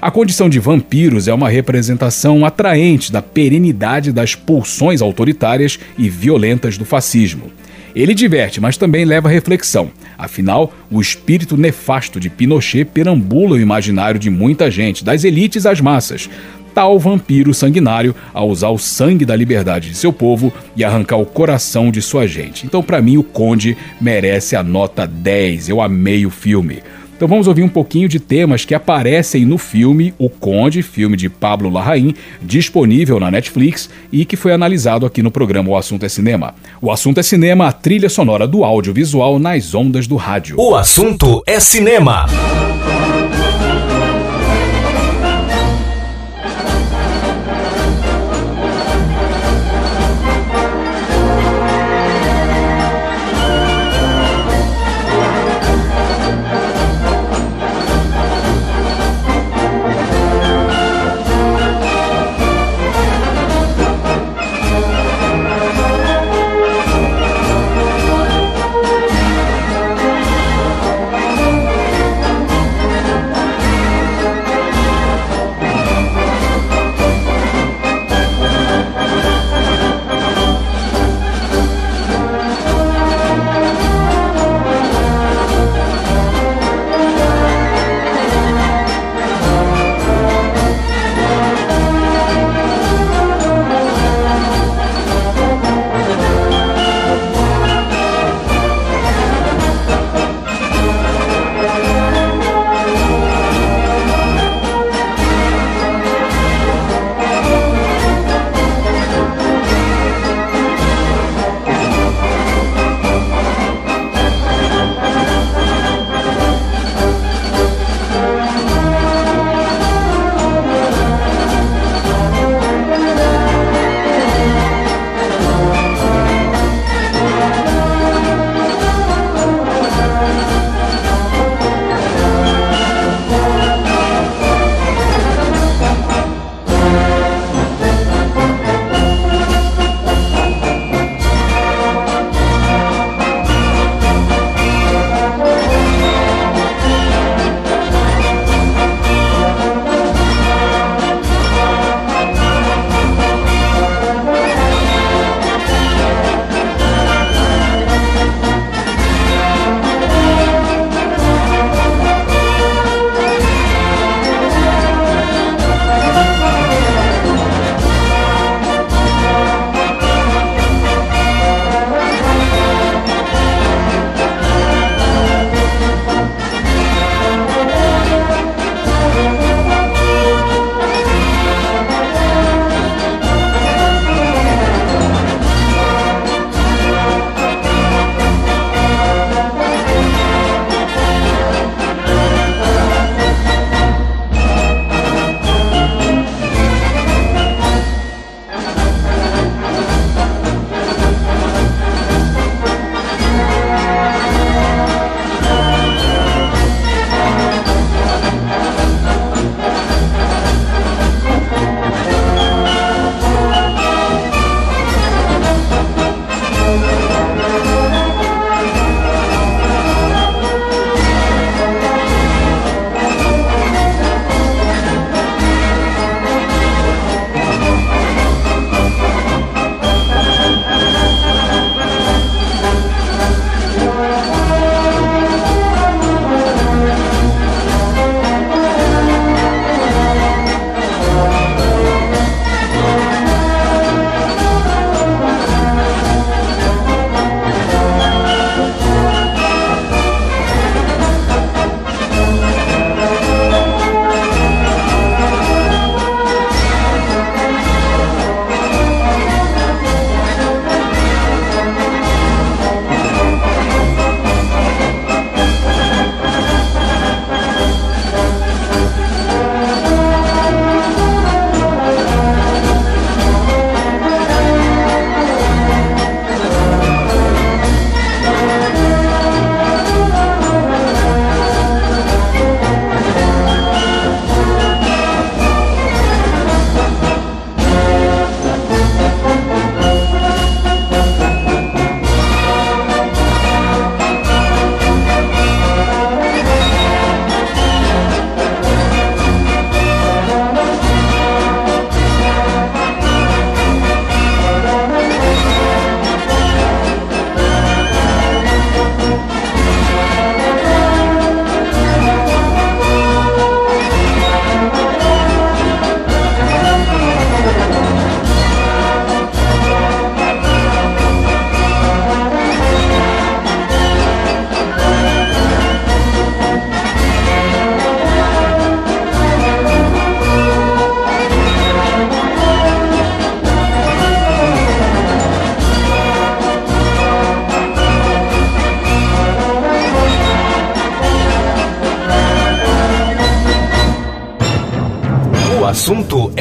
[0.00, 6.76] A condição de vampiros é uma representação atraente da perenidade das pulsões autoritárias e violentas
[6.76, 7.50] do fascismo.
[7.94, 9.90] Ele diverte, mas também leva reflexão.
[10.18, 15.80] Afinal, o espírito nefasto de Pinochet perambula o imaginário de muita gente, das elites às
[15.80, 16.28] massas.
[16.74, 21.24] Tal vampiro sanguinário a usar o sangue da liberdade de seu povo e arrancar o
[21.24, 22.66] coração de sua gente.
[22.66, 25.70] Então, para mim, o Conde merece a nota 10.
[25.70, 26.82] Eu amei o filme.
[27.16, 31.30] Então vamos ouvir um pouquinho de temas que aparecem no filme O Conde, filme de
[31.30, 36.10] Pablo Larraín, disponível na Netflix e que foi analisado aqui no programa O Assunto é
[36.10, 36.54] Cinema.
[36.80, 40.56] O Assunto é Cinema, a trilha sonora do audiovisual nas ondas do rádio.
[40.58, 42.26] O assunto é cinema.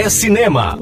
[0.09, 0.74] Cinema.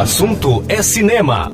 [0.00, 1.52] Assunto é cinema.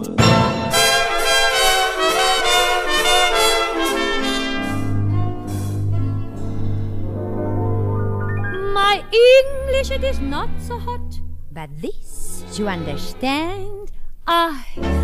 [8.73, 11.21] My English it is not so hot,
[11.51, 13.91] but this you understand.
[14.29, 14.63] I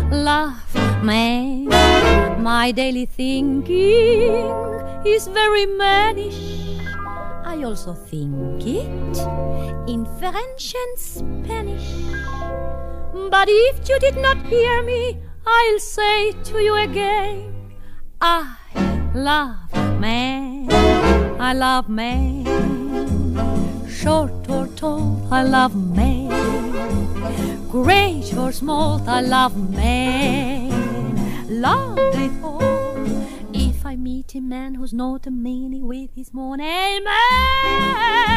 [0.09, 1.67] love man.
[2.41, 4.31] My daily thinking
[5.05, 6.79] is very mannish.
[7.45, 9.17] I also think it
[9.85, 12.62] in French and Spanish.
[13.13, 17.53] But if you did not hear me, I'll say to you again
[18.19, 18.55] I
[19.13, 20.67] love man,
[21.39, 22.45] I love man.
[23.87, 26.31] Short or tall, I love man.
[27.69, 30.71] Great or small, I love man.
[31.61, 32.97] Love it all
[33.53, 38.27] if I meet a man who's not a meanie with his morning man.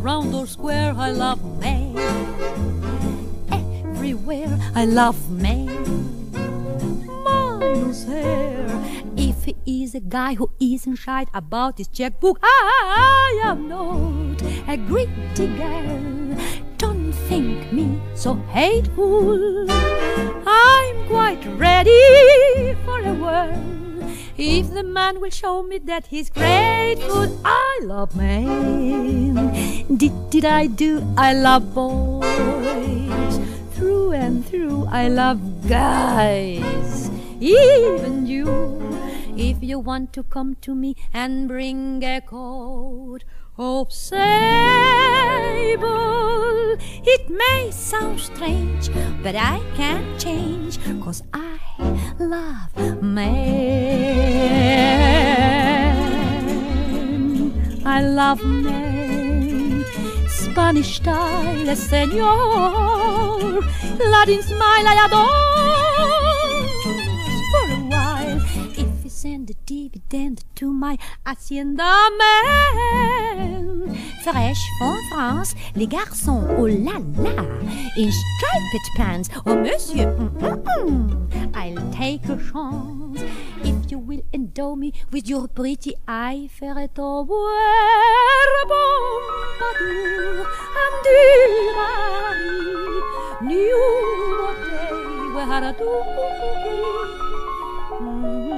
[0.00, 2.67] Round or square, I love man.
[4.28, 6.32] Everywhere, I love man.
[7.24, 8.66] Miles hair.
[9.16, 14.76] If he is a guy who isn't shy about his checkbook, I am not a
[14.76, 16.36] greedy girl.
[16.76, 19.66] Don't think me so hateful.
[20.46, 24.12] I'm quite ready for a world.
[24.36, 29.86] If the man will show me that he's grateful, I love men.
[29.96, 31.02] Did, did I do?
[31.16, 33.08] I love boys.
[34.08, 37.10] Through and through, I love guys.
[37.40, 38.48] Even you.
[39.36, 43.24] If you want to come to me and bring a coat
[43.58, 44.16] of sable,
[47.04, 48.88] it may sound strange,
[49.22, 51.58] but I can't change, cause I
[52.18, 53.92] love men.
[57.84, 59.84] I love men.
[60.28, 63.37] Spanish style, senor.
[64.10, 65.28] Latin smile, I adore.
[67.50, 68.40] For a while,
[68.76, 73.96] if you send a dividend to my hacienda man.
[74.22, 77.42] Fresh from France, les garçons, oh la la.
[77.96, 81.28] In striped pants, oh monsieur, mm, mm, mm.
[81.54, 83.22] I'll take a chance.
[83.64, 87.38] If you will endow me with your pretty eye, faire it au pompadour,
[90.82, 92.97] and
[93.40, 95.84] dirari, new day, where do
[98.00, 98.48] mm-hmm.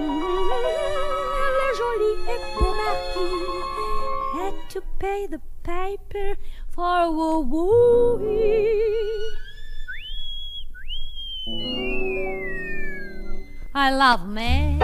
[1.58, 3.48] le joli et beau marquis
[4.34, 6.36] had to pay the piper
[6.68, 8.18] for woo woo.
[13.74, 14.78] I love men.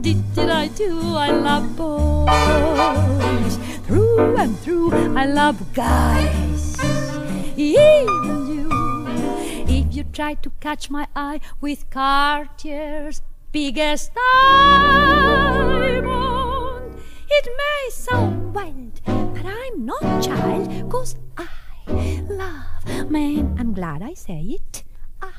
[0.00, 1.16] Did, did I do?
[1.16, 3.56] I love boys.
[3.86, 7.11] Through and through, I love guys.
[7.56, 8.70] Even you.
[9.68, 13.20] If you try to catch my eye with Cartier's
[13.52, 16.06] biggest diamond,
[17.30, 21.46] it may sound wild, but I'm not child, cause I
[22.28, 23.54] love man.
[23.58, 24.84] I'm glad I say it.
[25.20, 25.32] I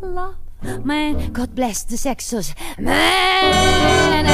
[0.00, 0.36] love
[0.84, 1.32] man.
[1.32, 2.54] God bless the sexes.
[2.78, 4.24] Man.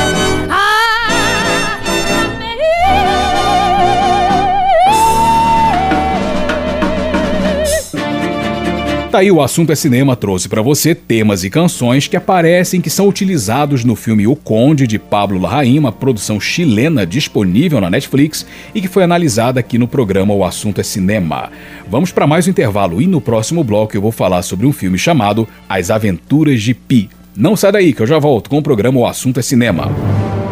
[9.11, 12.89] Tá aí o assunto é cinema trouxe para você temas e canções que aparecem que
[12.89, 18.47] são utilizados no filme O Conde de Pablo Larraín, uma produção chilena disponível na Netflix
[18.73, 21.51] e que foi analisada aqui no programa O Assunto é Cinema.
[21.89, 24.97] Vamos para mais um intervalo e no próximo bloco eu vou falar sobre um filme
[24.97, 27.11] chamado As Aventuras de Pi.
[27.37, 29.91] Não sai daí que eu já volto com o programa O Assunto é Cinema.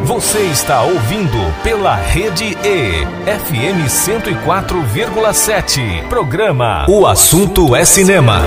[0.08, 6.08] Você está ouvindo pela Rede E, FM 104,7.
[6.08, 8.40] Programa O Assunto é Cinema.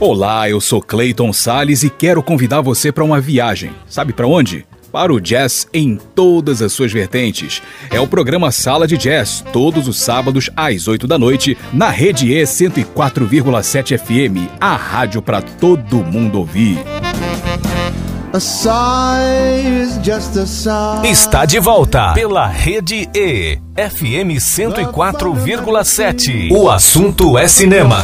[0.00, 3.72] Olá, eu sou Clayton Sales e quero convidar você para uma viagem.
[3.86, 4.64] Sabe para onde?
[4.90, 7.60] Para o jazz em todas as suas vertentes.
[7.90, 12.32] É o programa Sala de Jazz, todos os sábados às 8 da noite, na Rede
[12.32, 16.78] E 104,7 FM, a rádio para todo mundo ouvir.
[21.04, 26.50] Está de volta pela Rede E, FM 104,7.
[26.50, 28.02] O assunto é cinema.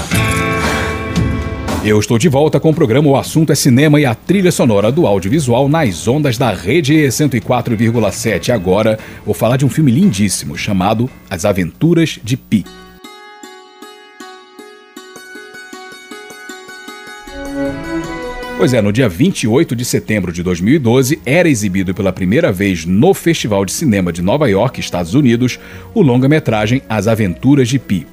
[1.82, 4.92] Eu estou de volta com o programa O Assunto é Cinema e a trilha sonora
[4.92, 8.50] do audiovisual nas ondas da Rede E 104,7.
[8.50, 12.66] Agora vou falar de um filme lindíssimo chamado As Aventuras de Pi.
[18.58, 23.14] Pois é, no dia 28 de setembro de 2012, era exibido pela primeira vez no
[23.14, 25.60] Festival de Cinema de Nova York, Estados Unidos,
[25.94, 28.04] o longa-metragem As Aventuras de Pi.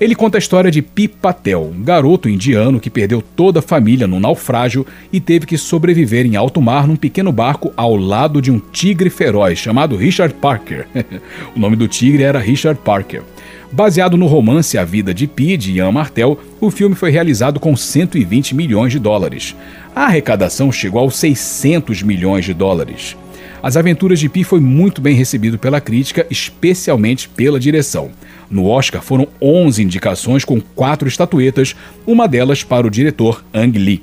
[0.00, 4.06] Ele conta a história de Pi Patel, um garoto indiano que perdeu toda a família
[4.06, 8.52] num naufrágio e teve que sobreviver em alto mar num pequeno barco ao lado de
[8.52, 10.86] um tigre feroz chamado Richard Parker.
[11.56, 13.24] o nome do tigre era Richard Parker.
[13.70, 17.76] Baseado no romance A Vida de Pi, de Ian Martel, o filme foi realizado com
[17.76, 19.54] 120 milhões de dólares.
[19.94, 23.14] A arrecadação chegou aos 600 milhões de dólares.
[23.62, 28.10] As Aventuras de Pi foi muito bem recebido pela crítica, especialmente pela direção.
[28.50, 31.76] No Oscar foram 11 indicações com quatro estatuetas,
[32.06, 34.02] uma delas para o diretor Ang Lee.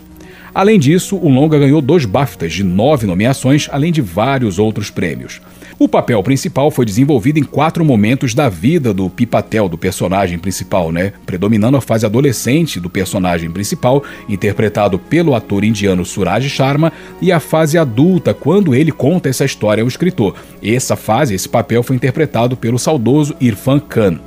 [0.53, 5.41] Além disso, o longa ganhou dois BAFTAs de nove nomeações, além de vários outros prêmios.
[5.77, 10.89] O papel principal foi desenvolvido em quatro momentos da vida do Pipatel, do personagem principal,
[10.89, 11.11] né?
[11.25, 17.41] Predominando a fase adolescente do personagem principal, interpretado pelo ator indiano Suraj Sharma, e a
[17.41, 20.35] fase adulta, quando ele conta essa história ao escritor.
[20.63, 24.19] Essa fase, esse papel foi interpretado pelo saudoso Irfan Khan.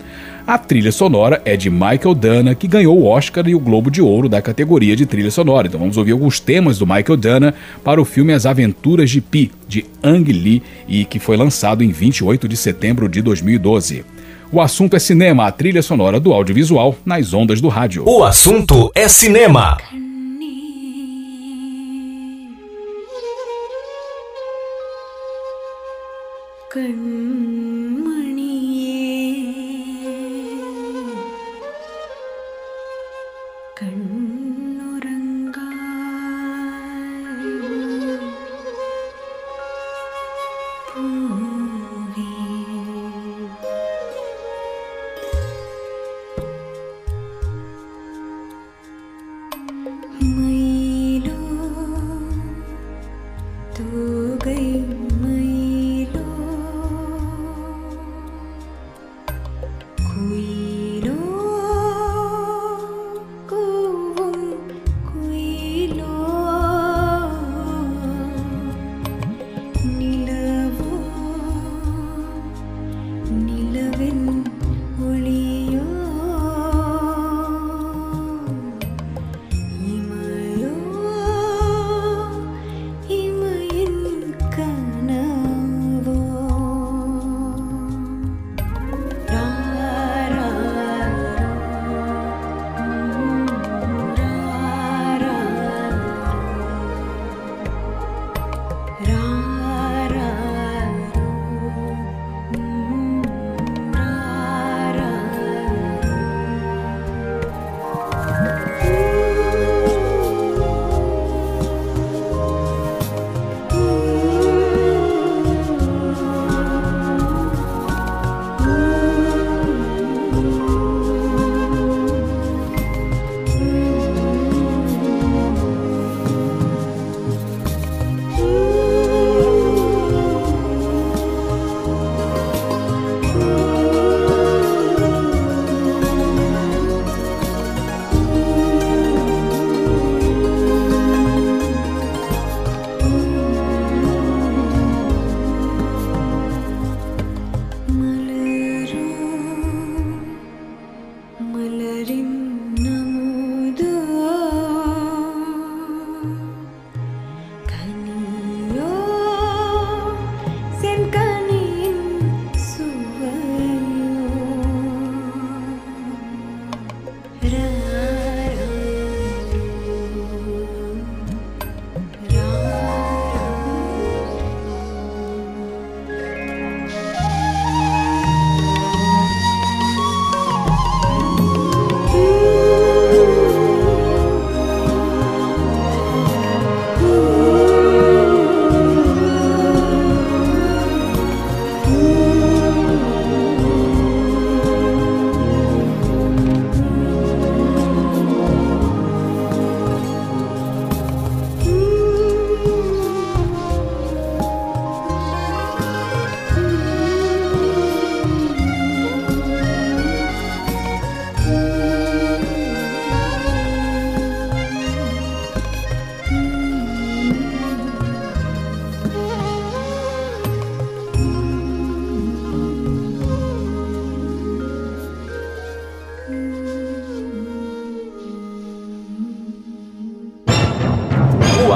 [0.48, 4.00] A trilha sonora é de Michael Dana, que ganhou o Oscar e o Globo de
[4.00, 5.66] Ouro da categoria de trilha sonora.
[5.66, 7.54] Então vamos ouvir alguns temas do Michael Dana
[7.84, 11.90] para o filme As Aventuras de Pi, de Ang Lee, e que foi lançado em
[11.90, 14.06] 28 de setembro de 2012.
[14.50, 18.04] O assunto é cinema, a trilha sonora do audiovisual nas ondas do rádio.
[18.06, 19.76] O assunto é cinema.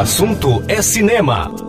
[0.02, 1.61] Assunto é cinema.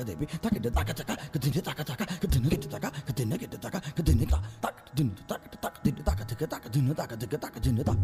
[0.00, 3.78] taka debi taka de taka taka kadinda taka taka kadinda kita taka kadinda kita taka
[3.96, 7.98] kadinda tak tak dinda tak tak dinda taka taka taka dinda taka taka dinda tak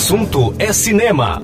[0.00, 1.42] assunto é cinema.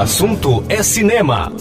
[0.00, 1.52] assunto é cinema.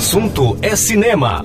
[0.00, 1.44] Assunto é cinema.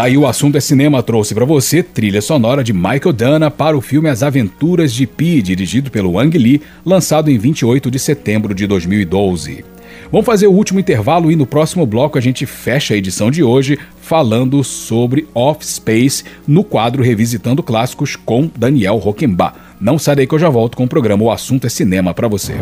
[0.00, 3.82] Tá o assunto é cinema trouxe para você trilha sonora de Michael Dana para o
[3.82, 8.66] filme As Aventuras de Pi, dirigido pelo Wang Lee, lançado em 28 de setembro de
[8.66, 9.62] 2012.
[10.10, 13.42] Vamos fazer o último intervalo e no próximo bloco a gente fecha a edição de
[13.42, 19.54] hoje falando sobre Offspace no quadro Revisitando Clássicos com Daniel Roquembar.
[19.78, 22.26] Não sai daí que eu já volto com o programa O Assunto é Cinema para
[22.26, 22.54] você.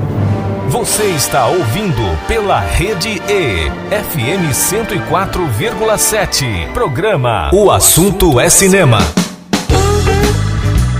[0.68, 6.70] Você está ouvindo pela Rede E, FM 104,7.
[6.74, 8.98] Programa O Assunto é Cinema.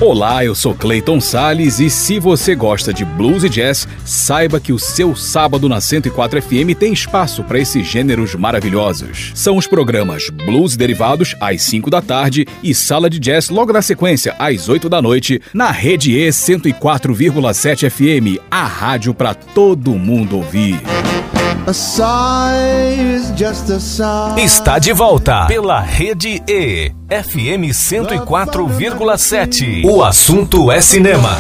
[0.01, 4.73] Olá, eu sou Clayton Sales e se você gosta de blues e jazz, saiba que
[4.73, 9.33] o seu sábado na 104 FM tem espaço para esses gêneros maravilhosos.
[9.35, 13.83] São os programas Blues Derivados às 5 da tarde e Sala de Jazz logo na
[13.83, 20.37] sequência às 8 da noite na Rede E 104,7 FM, a rádio para todo mundo
[20.37, 20.81] ouvir.
[24.39, 29.85] Está de volta pela Rede E, FM 104,7.
[29.85, 31.37] O assunto é cinema.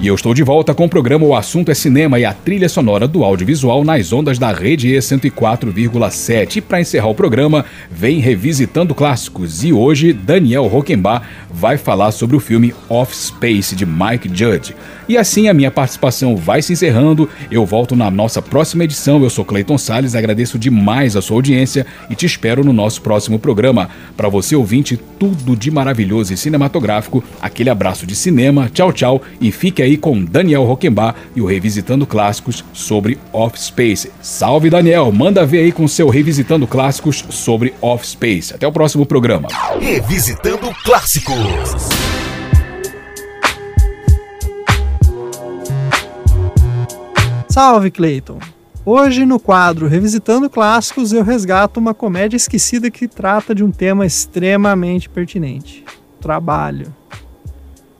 [0.00, 2.68] E eu estou de volta com o programa O Assunto é Cinema e a trilha
[2.68, 6.56] sonora do audiovisual nas ondas da Rede E 104,7.
[6.56, 9.64] E para encerrar o programa, vem revisitando clássicos.
[9.64, 14.72] E hoje, Daniel Rockenbach vai falar sobre o filme Offspace de Mike Judge.
[15.08, 17.28] E assim a minha participação vai se encerrando.
[17.50, 19.20] Eu volto na nossa próxima edição.
[19.22, 23.38] Eu sou Clayton Sales, agradeço demais a sua audiência e te espero no nosso próximo
[23.38, 23.88] programa.
[24.16, 27.24] Para você ouvinte, tudo de maravilhoso e cinematográfico.
[27.40, 28.70] Aquele abraço de cinema.
[28.72, 34.10] Tchau, tchau e fique aí com Daniel Rockenbach e o Revisitando Clássicos sobre Offspace.
[34.20, 38.54] Salve Daniel, manda ver aí com seu Revisitando Clássicos sobre Offspace.
[38.54, 39.48] Até o próximo programa.
[39.80, 41.88] Revisitando Clássicos.
[47.48, 48.38] Salve, Clayton!
[48.84, 54.06] Hoje, no quadro Revisitando Clássicos, eu resgato uma comédia esquecida que trata de um tema
[54.06, 55.84] extremamente pertinente:
[56.20, 56.94] trabalho.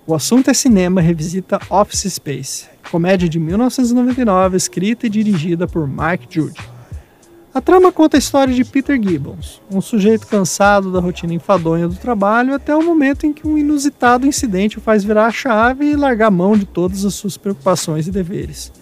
[0.09, 6.27] O assunto é cinema revisita Office Space, comédia de 1999, escrita e dirigida por Mike
[6.31, 6.57] Judge.
[7.53, 11.95] A trama conta a história de Peter Gibbons, um sujeito cansado da rotina enfadonha do
[11.95, 15.95] trabalho até o momento em que um inusitado incidente o faz virar a chave e
[15.95, 18.73] largar mão de todas as suas preocupações e deveres.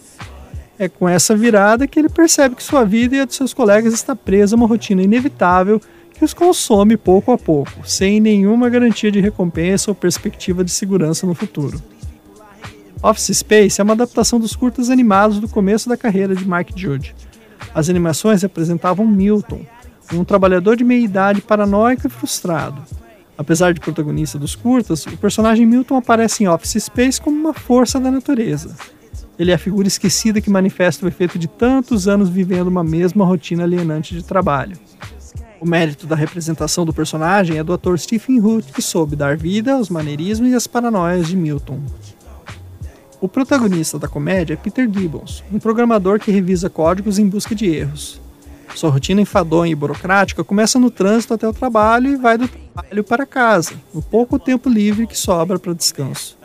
[0.79, 3.93] É com essa virada que ele percebe que sua vida e a de seus colegas
[3.93, 5.81] está presa a uma rotina inevitável
[6.17, 11.27] que os consome pouco a pouco, sem nenhuma garantia de recompensa ou perspectiva de segurança
[11.27, 11.83] no futuro.
[13.03, 17.15] Office Space é uma adaptação dos curtas animados do começo da carreira de Mike Judge.
[17.75, 19.61] As animações representavam Milton,
[20.13, 22.83] um trabalhador de meia-idade paranoico e frustrado.
[23.37, 28.01] Apesar de protagonista dos curtas, o personagem Milton aparece em Office Space como uma força
[28.01, 28.75] da natureza,
[29.39, 33.25] ele é a figura esquecida que manifesta o efeito de tantos anos vivendo uma mesma
[33.25, 34.79] rotina alienante de trabalho.
[35.67, 39.73] O mérito da representação do personagem é do ator Stephen Root, que soube dar vida
[39.73, 41.81] aos maneirismos e às paranoias de Milton.
[43.21, 47.67] O protagonista da comédia é Peter Gibbons, um programador que revisa códigos em busca de
[47.67, 48.21] erros.
[48.77, 53.03] Sua rotina enfadonha e burocrática começa no trânsito até o trabalho e vai do trabalho
[53.03, 56.39] para casa, no pouco tempo livre que sobra para descanso.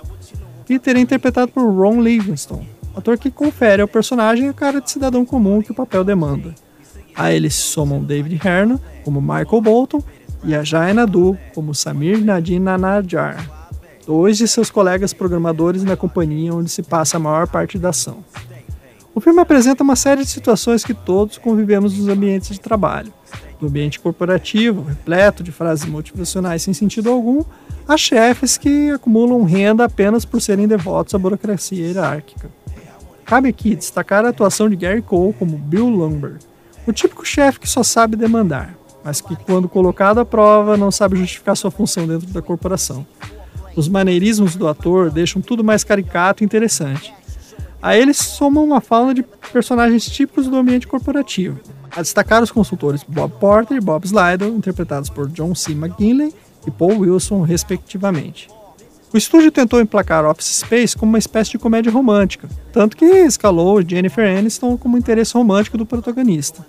[0.65, 2.65] Peter é interpretado por Ron Livingston,
[2.95, 6.55] ator que confere ao personagem a cara de cidadão comum que o papel demanda.
[7.21, 10.01] A eles somam David Herno, como Michael Bolton,
[10.43, 13.47] e a Jaya Nadu, como Samir Nadine Nanajar,
[14.07, 18.25] dois de seus colegas programadores na companhia onde se passa a maior parte da ação.
[19.13, 23.13] O filme apresenta uma série de situações que todos convivemos nos ambientes de trabalho.
[23.59, 27.43] Do ambiente corporativo, repleto de frases motivacionais sem sentido algum,
[27.87, 32.49] a chefes que acumulam renda apenas por serem devotos à burocracia hierárquica.
[33.23, 36.39] Cabe aqui destacar a atuação de Gary Cole como Bill Lumber,
[36.85, 41.17] o típico chefe que só sabe demandar, mas que, quando colocado à prova, não sabe
[41.17, 43.05] justificar sua função dentro da corporação.
[43.75, 47.13] Os maneirismos do ator deixam tudo mais caricato e interessante.
[47.81, 51.59] A eles somam uma fala de personagens típicos do ambiente corporativo.
[51.95, 55.71] A destacar os consultores Bob Porter e Bob Slidell, interpretados por John C.
[55.71, 56.33] McGinley
[56.67, 58.47] e Paul Wilson, respectivamente.
[59.13, 63.81] O estúdio tentou emplacar Office Space como uma espécie de comédia romântica, tanto que escalou
[63.85, 66.65] Jennifer Aniston como interesse romântico do protagonista.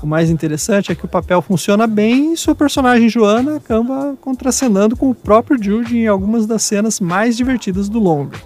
[0.00, 4.96] O mais interessante é que o papel funciona bem e sua personagem Joana acaba contracenando
[4.96, 8.38] com o próprio Jude em algumas das cenas mais divertidas do longa.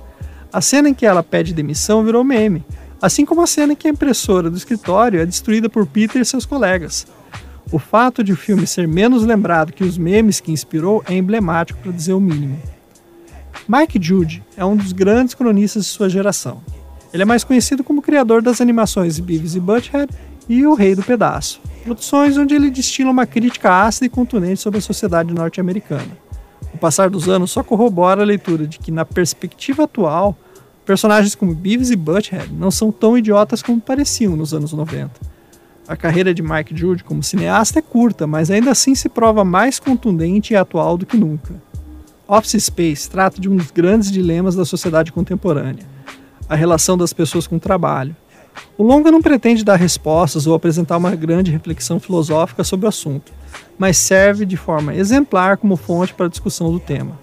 [0.50, 2.64] A cena em que ela pede demissão virou meme,
[3.00, 6.24] assim como a cena em que a impressora do escritório é destruída por Peter e
[6.24, 7.06] seus colegas.
[7.70, 11.78] O fato de o filme ser menos lembrado que os memes que inspirou é emblemático
[11.80, 12.58] para dizer o mínimo.
[13.66, 16.60] Mike Jude é um dos grandes cronistas de sua geração.
[17.12, 20.12] Ele é mais conhecido como criador das animações Beavis e Butthead
[20.46, 24.78] e O Rei do Pedaço, produções onde ele destila uma crítica ácida e contundente sobre
[24.78, 26.18] a sociedade norte-americana.
[26.74, 30.36] O passar dos anos só corrobora a leitura de que, na perspectiva atual,
[30.84, 35.10] personagens como Beavis e Butthead não são tão idiotas como pareciam nos anos 90.
[35.88, 39.78] A carreira de Mike Jude como cineasta é curta, mas ainda assim se prova mais
[39.78, 41.54] contundente e atual do que nunca.
[42.26, 45.84] Office Space trata de um dos grandes dilemas da sociedade contemporânea:
[46.48, 48.16] a relação das pessoas com o trabalho.
[48.78, 53.32] O longa não pretende dar respostas ou apresentar uma grande reflexão filosófica sobre o assunto,
[53.76, 57.18] mas serve de forma exemplar como fonte para a discussão do tema.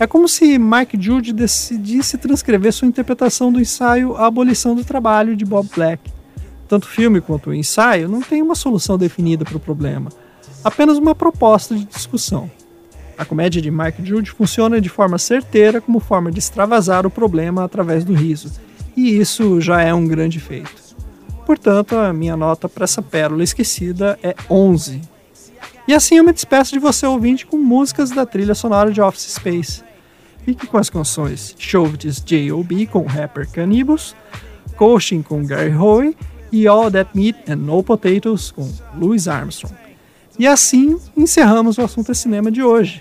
[0.00, 5.36] É como se Mike Jude decidisse transcrever sua interpretação do ensaio A Abolição do Trabalho
[5.36, 6.12] de Bob Black.
[6.68, 10.10] Tanto o filme quanto o ensaio não têm uma solução definida para o problema,
[10.62, 12.48] apenas uma proposta de discussão.
[13.18, 17.64] A comédia de Mike Jude funciona de forma certeira como forma de extravasar o problema
[17.64, 18.52] através do riso,
[18.96, 20.88] e isso já é um grande feito.
[21.44, 25.00] Portanto, a minha nota para essa pérola esquecida é 11.
[25.88, 29.34] E assim eu me despeço de você ouvinte com músicas da trilha sonora de Office
[29.34, 29.82] Space.
[30.44, 32.86] fique com as canções Chauvitis J.O.B.
[32.86, 34.14] com rapper Cannibus,
[34.76, 36.16] Coaching com Gary Hoey
[36.52, 39.87] e All That Meat and No Potatoes com Louis Armstrong.
[40.38, 43.00] E assim encerramos o assunto é cinema de hoje.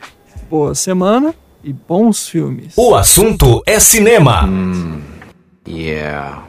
[0.49, 2.73] Boa semana e bons filmes.
[2.75, 4.49] O assunto é cinema.
[5.67, 6.43] Yeah.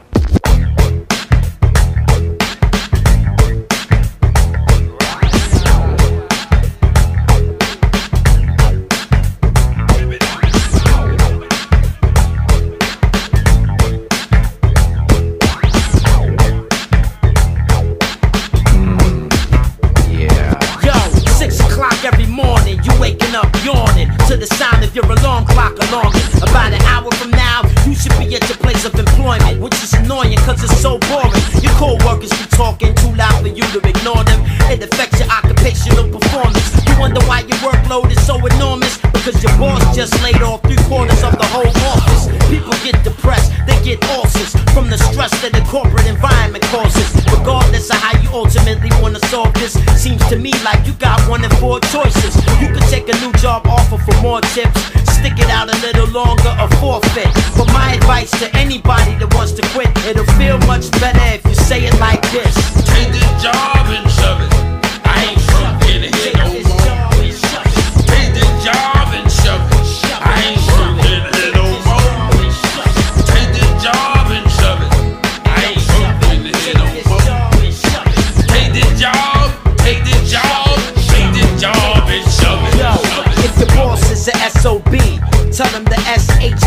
[29.59, 31.31] Which is annoying cause it's so boring.
[31.61, 34.39] Your co-workers be talking too loud for you to ignore them.
[34.71, 36.63] It affects your occupational performance.
[36.87, 40.79] You wonder why your workload is so enormous because your boss just laid off three
[40.87, 42.31] quarters of the whole office.
[42.49, 47.07] People get depressed, they get ulcers from the stress that the corporate environment causes.
[47.27, 51.19] Regardless of how you ultimately want to solve this, seems to me like you got
[51.27, 52.35] one of four choices.
[52.61, 54.79] You could take a new job offer for more tips,
[55.19, 57.31] stick it out a little longer, or forfeit.
[57.57, 61.55] But my advice to anybody that wants to quit, it'll feel much better if you
[61.55, 62.55] say it like this.
[62.87, 64.58] Take this job and shove it.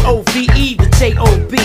[0.05, 1.59] O V E, the J O B.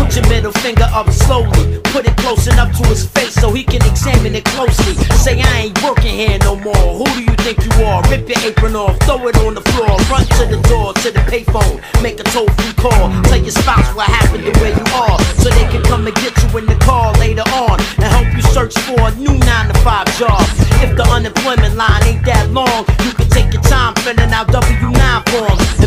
[0.00, 1.78] Put your middle finger up slowly.
[1.92, 4.94] Put it close enough to his face so he can examine it closely.
[5.14, 6.98] Say, I ain't working here no more.
[6.98, 8.02] Who do you think you are?
[8.08, 9.92] Rip your apron off, throw it on the floor.
[10.10, 11.78] Run to the door, to the payphone.
[12.02, 13.12] Make a toll free call.
[13.28, 15.20] Tell your spouse what happened to where you are.
[15.38, 17.78] So they can come and get you in the car later on.
[18.00, 20.42] And help you search for a new 9 to 5 job.
[20.82, 24.90] If the unemployment line ain't that long, you can take your time filling out W
[24.90, 25.80] 9 forms.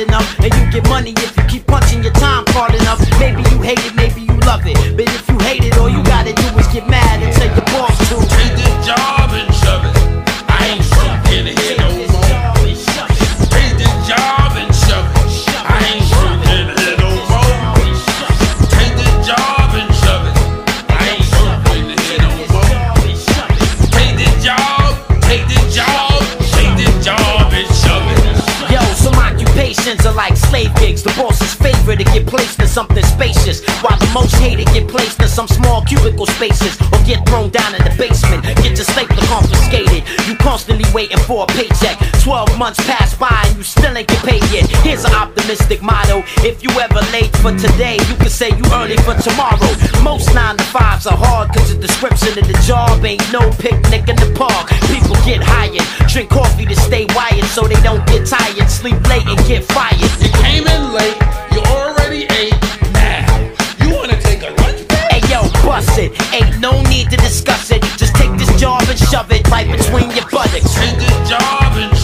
[0.00, 0.38] Enough.
[0.40, 3.09] And you get money if you keep punching your time hard enough.
[31.96, 35.82] To get placed in something spacious, while the most hated get placed in some small
[35.82, 38.44] cubicle spaces or get thrown down in the basement.
[38.62, 40.04] Get your stapler confiscated.
[40.26, 41.98] You constantly waiting for a paycheck.
[42.22, 44.68] Twelve months pass by and you still ain't get paid yet.
[44.84, 48.96] Here's an optimistic motto: If you ever late for today, you can say you early
[49.02, 49.58] for tomorrow.
[50.02, 54.08] Most nine to fives are hard cause the description of the job ain't no picnic
[54.08, 54.68] in the park.
[54.92, 59.26] People get hired, drink coffee to stay wired so they don't get tired, sleep late
[59.26, 59.98] and get fired.
[60.20, 61.18] You came in late,
[61.52, 61.62] you
[65.62, 66.12] bust it.
[66.32, 67.82] Ain't no need to discuss it.
[67.96, 70.74] Just take this job and shove it right between your buttocks.
[70.74, 71.99] Take this job and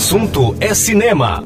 [0.00, 1.44] assunto é cinema.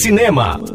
[0.00, 0.69] Cinema.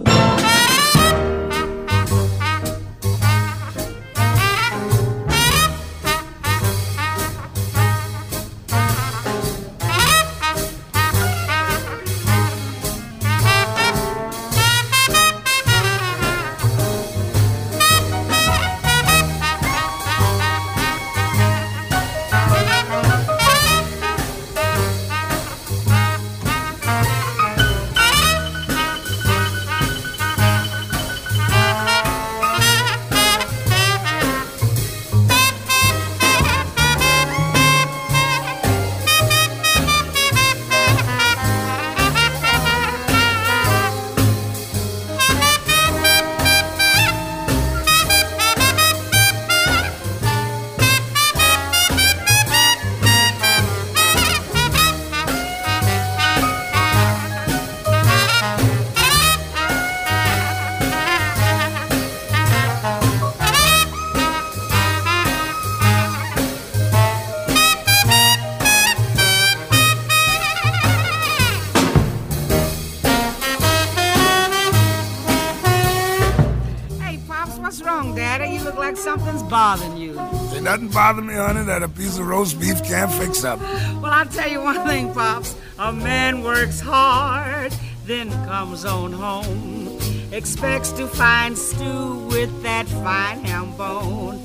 [81.46, 83.60] Honey, that a piece of roast beef can't fix up.
[84.02, 85.56] Well, I'll tell you one thing, Pops.
[85.78, 87.72] A man works hard,
[88.06, 90.00] then comes on home.
[90.32, 94.38] Expects to find stew with that fine ham bone.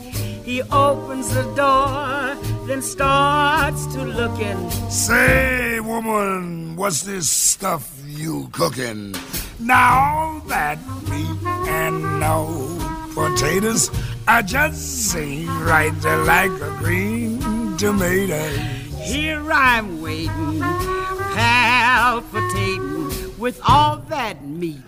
[0.44, 2.36] He opens the door,
[2.66, 4.70] then starts to looking.
[4.90, 9.14] Say, woman, what's this stuff you cooking?
[9.58, 10.78] Now all that
[11.08, 11.36] meat
[11.68, 12.76] and no
[13.14, 13.90] potatoes,
[14.26, 18.48] I just ain't right there like a green tomato.
[18.98, 20.60] Here I'm waiting,
[21.34, 24.82] palpitating with all that meat.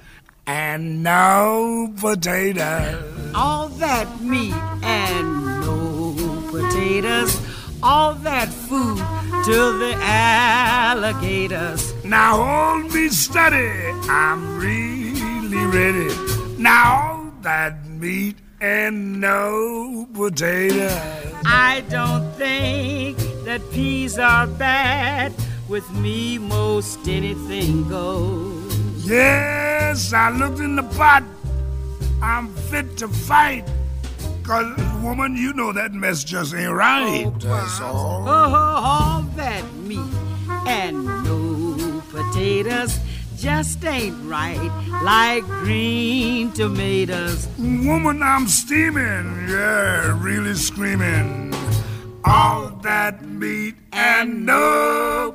[0.47, 3.32] And no potatoes.
[3.35, 6.15] All that meat and no
[6.51, 7.40] potatoes.
[7.82, 8.99] All that food
[9.44, 11.93] to the alligators.
[12.05, 13.70] Now hold me steady,
[14.09, 16.15] I'm really ready.
[16.59, 20.93] Now all that meat and no potatoes.
[21.44, 25.34] I don't think that peas are bad.
[25.68, 29.05] With me, most anything goes.
[29.05, 31.24] Yes, I looked in the pot.
[32.22, 33.64] I'm fit to fight.
[34.44, 37.24] Cause, woman, you know that mess just ain't right.
[37.26, 38.28] Oh, that's all.
[38.28, 40.01] Oh, all that meat
[40.66, 42.98] and no potatoes
[43.43, 44.70] just ain't right
[45.02, 47.48] like green tomatoes.
[47.59, 49.48] Woman, I'm steaming.
[49.48, 51.52] Yeah, really screaming.
[52.24, 55.35] All that meat and no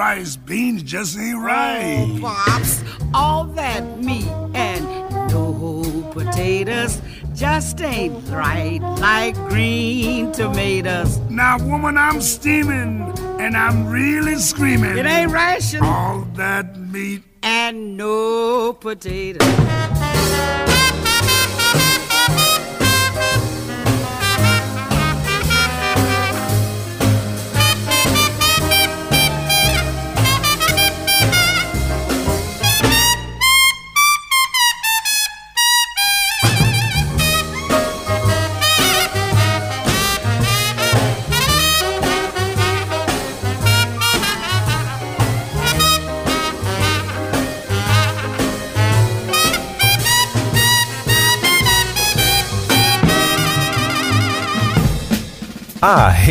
[0.00, 2.06] rice, beans just ain't oh, right.
[2.08, 2.82] Oh, Pops,
[3.12, 4.82] all that meat and
[5.30, 7.02] no potatoes
[7.34, 11.18] just ain't right like green tomatoes.
[11.28, 14.96] Now, woman, I'm steaming, and I'm really screaming.
[14.96, 15.82] It ain't ration.
[15.82, 19.46] All that meat and no potatoes.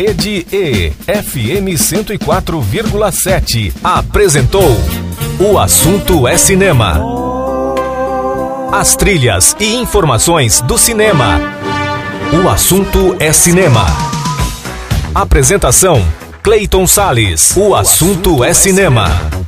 [0.00, 4.74] Rede E, FM 104,7, apresentou
[5.38, 7.02] O Assunto é Cinema.
[8.72, 11.38] As trilhas e informações do cinema.
[12.32, 13.84] O Assunto é Cinema.
[15.14, 16.02] Apresentação:
[16.42, 17.54] Clayton Sales.
[17.54, 19.39] O Assunto é Cinema.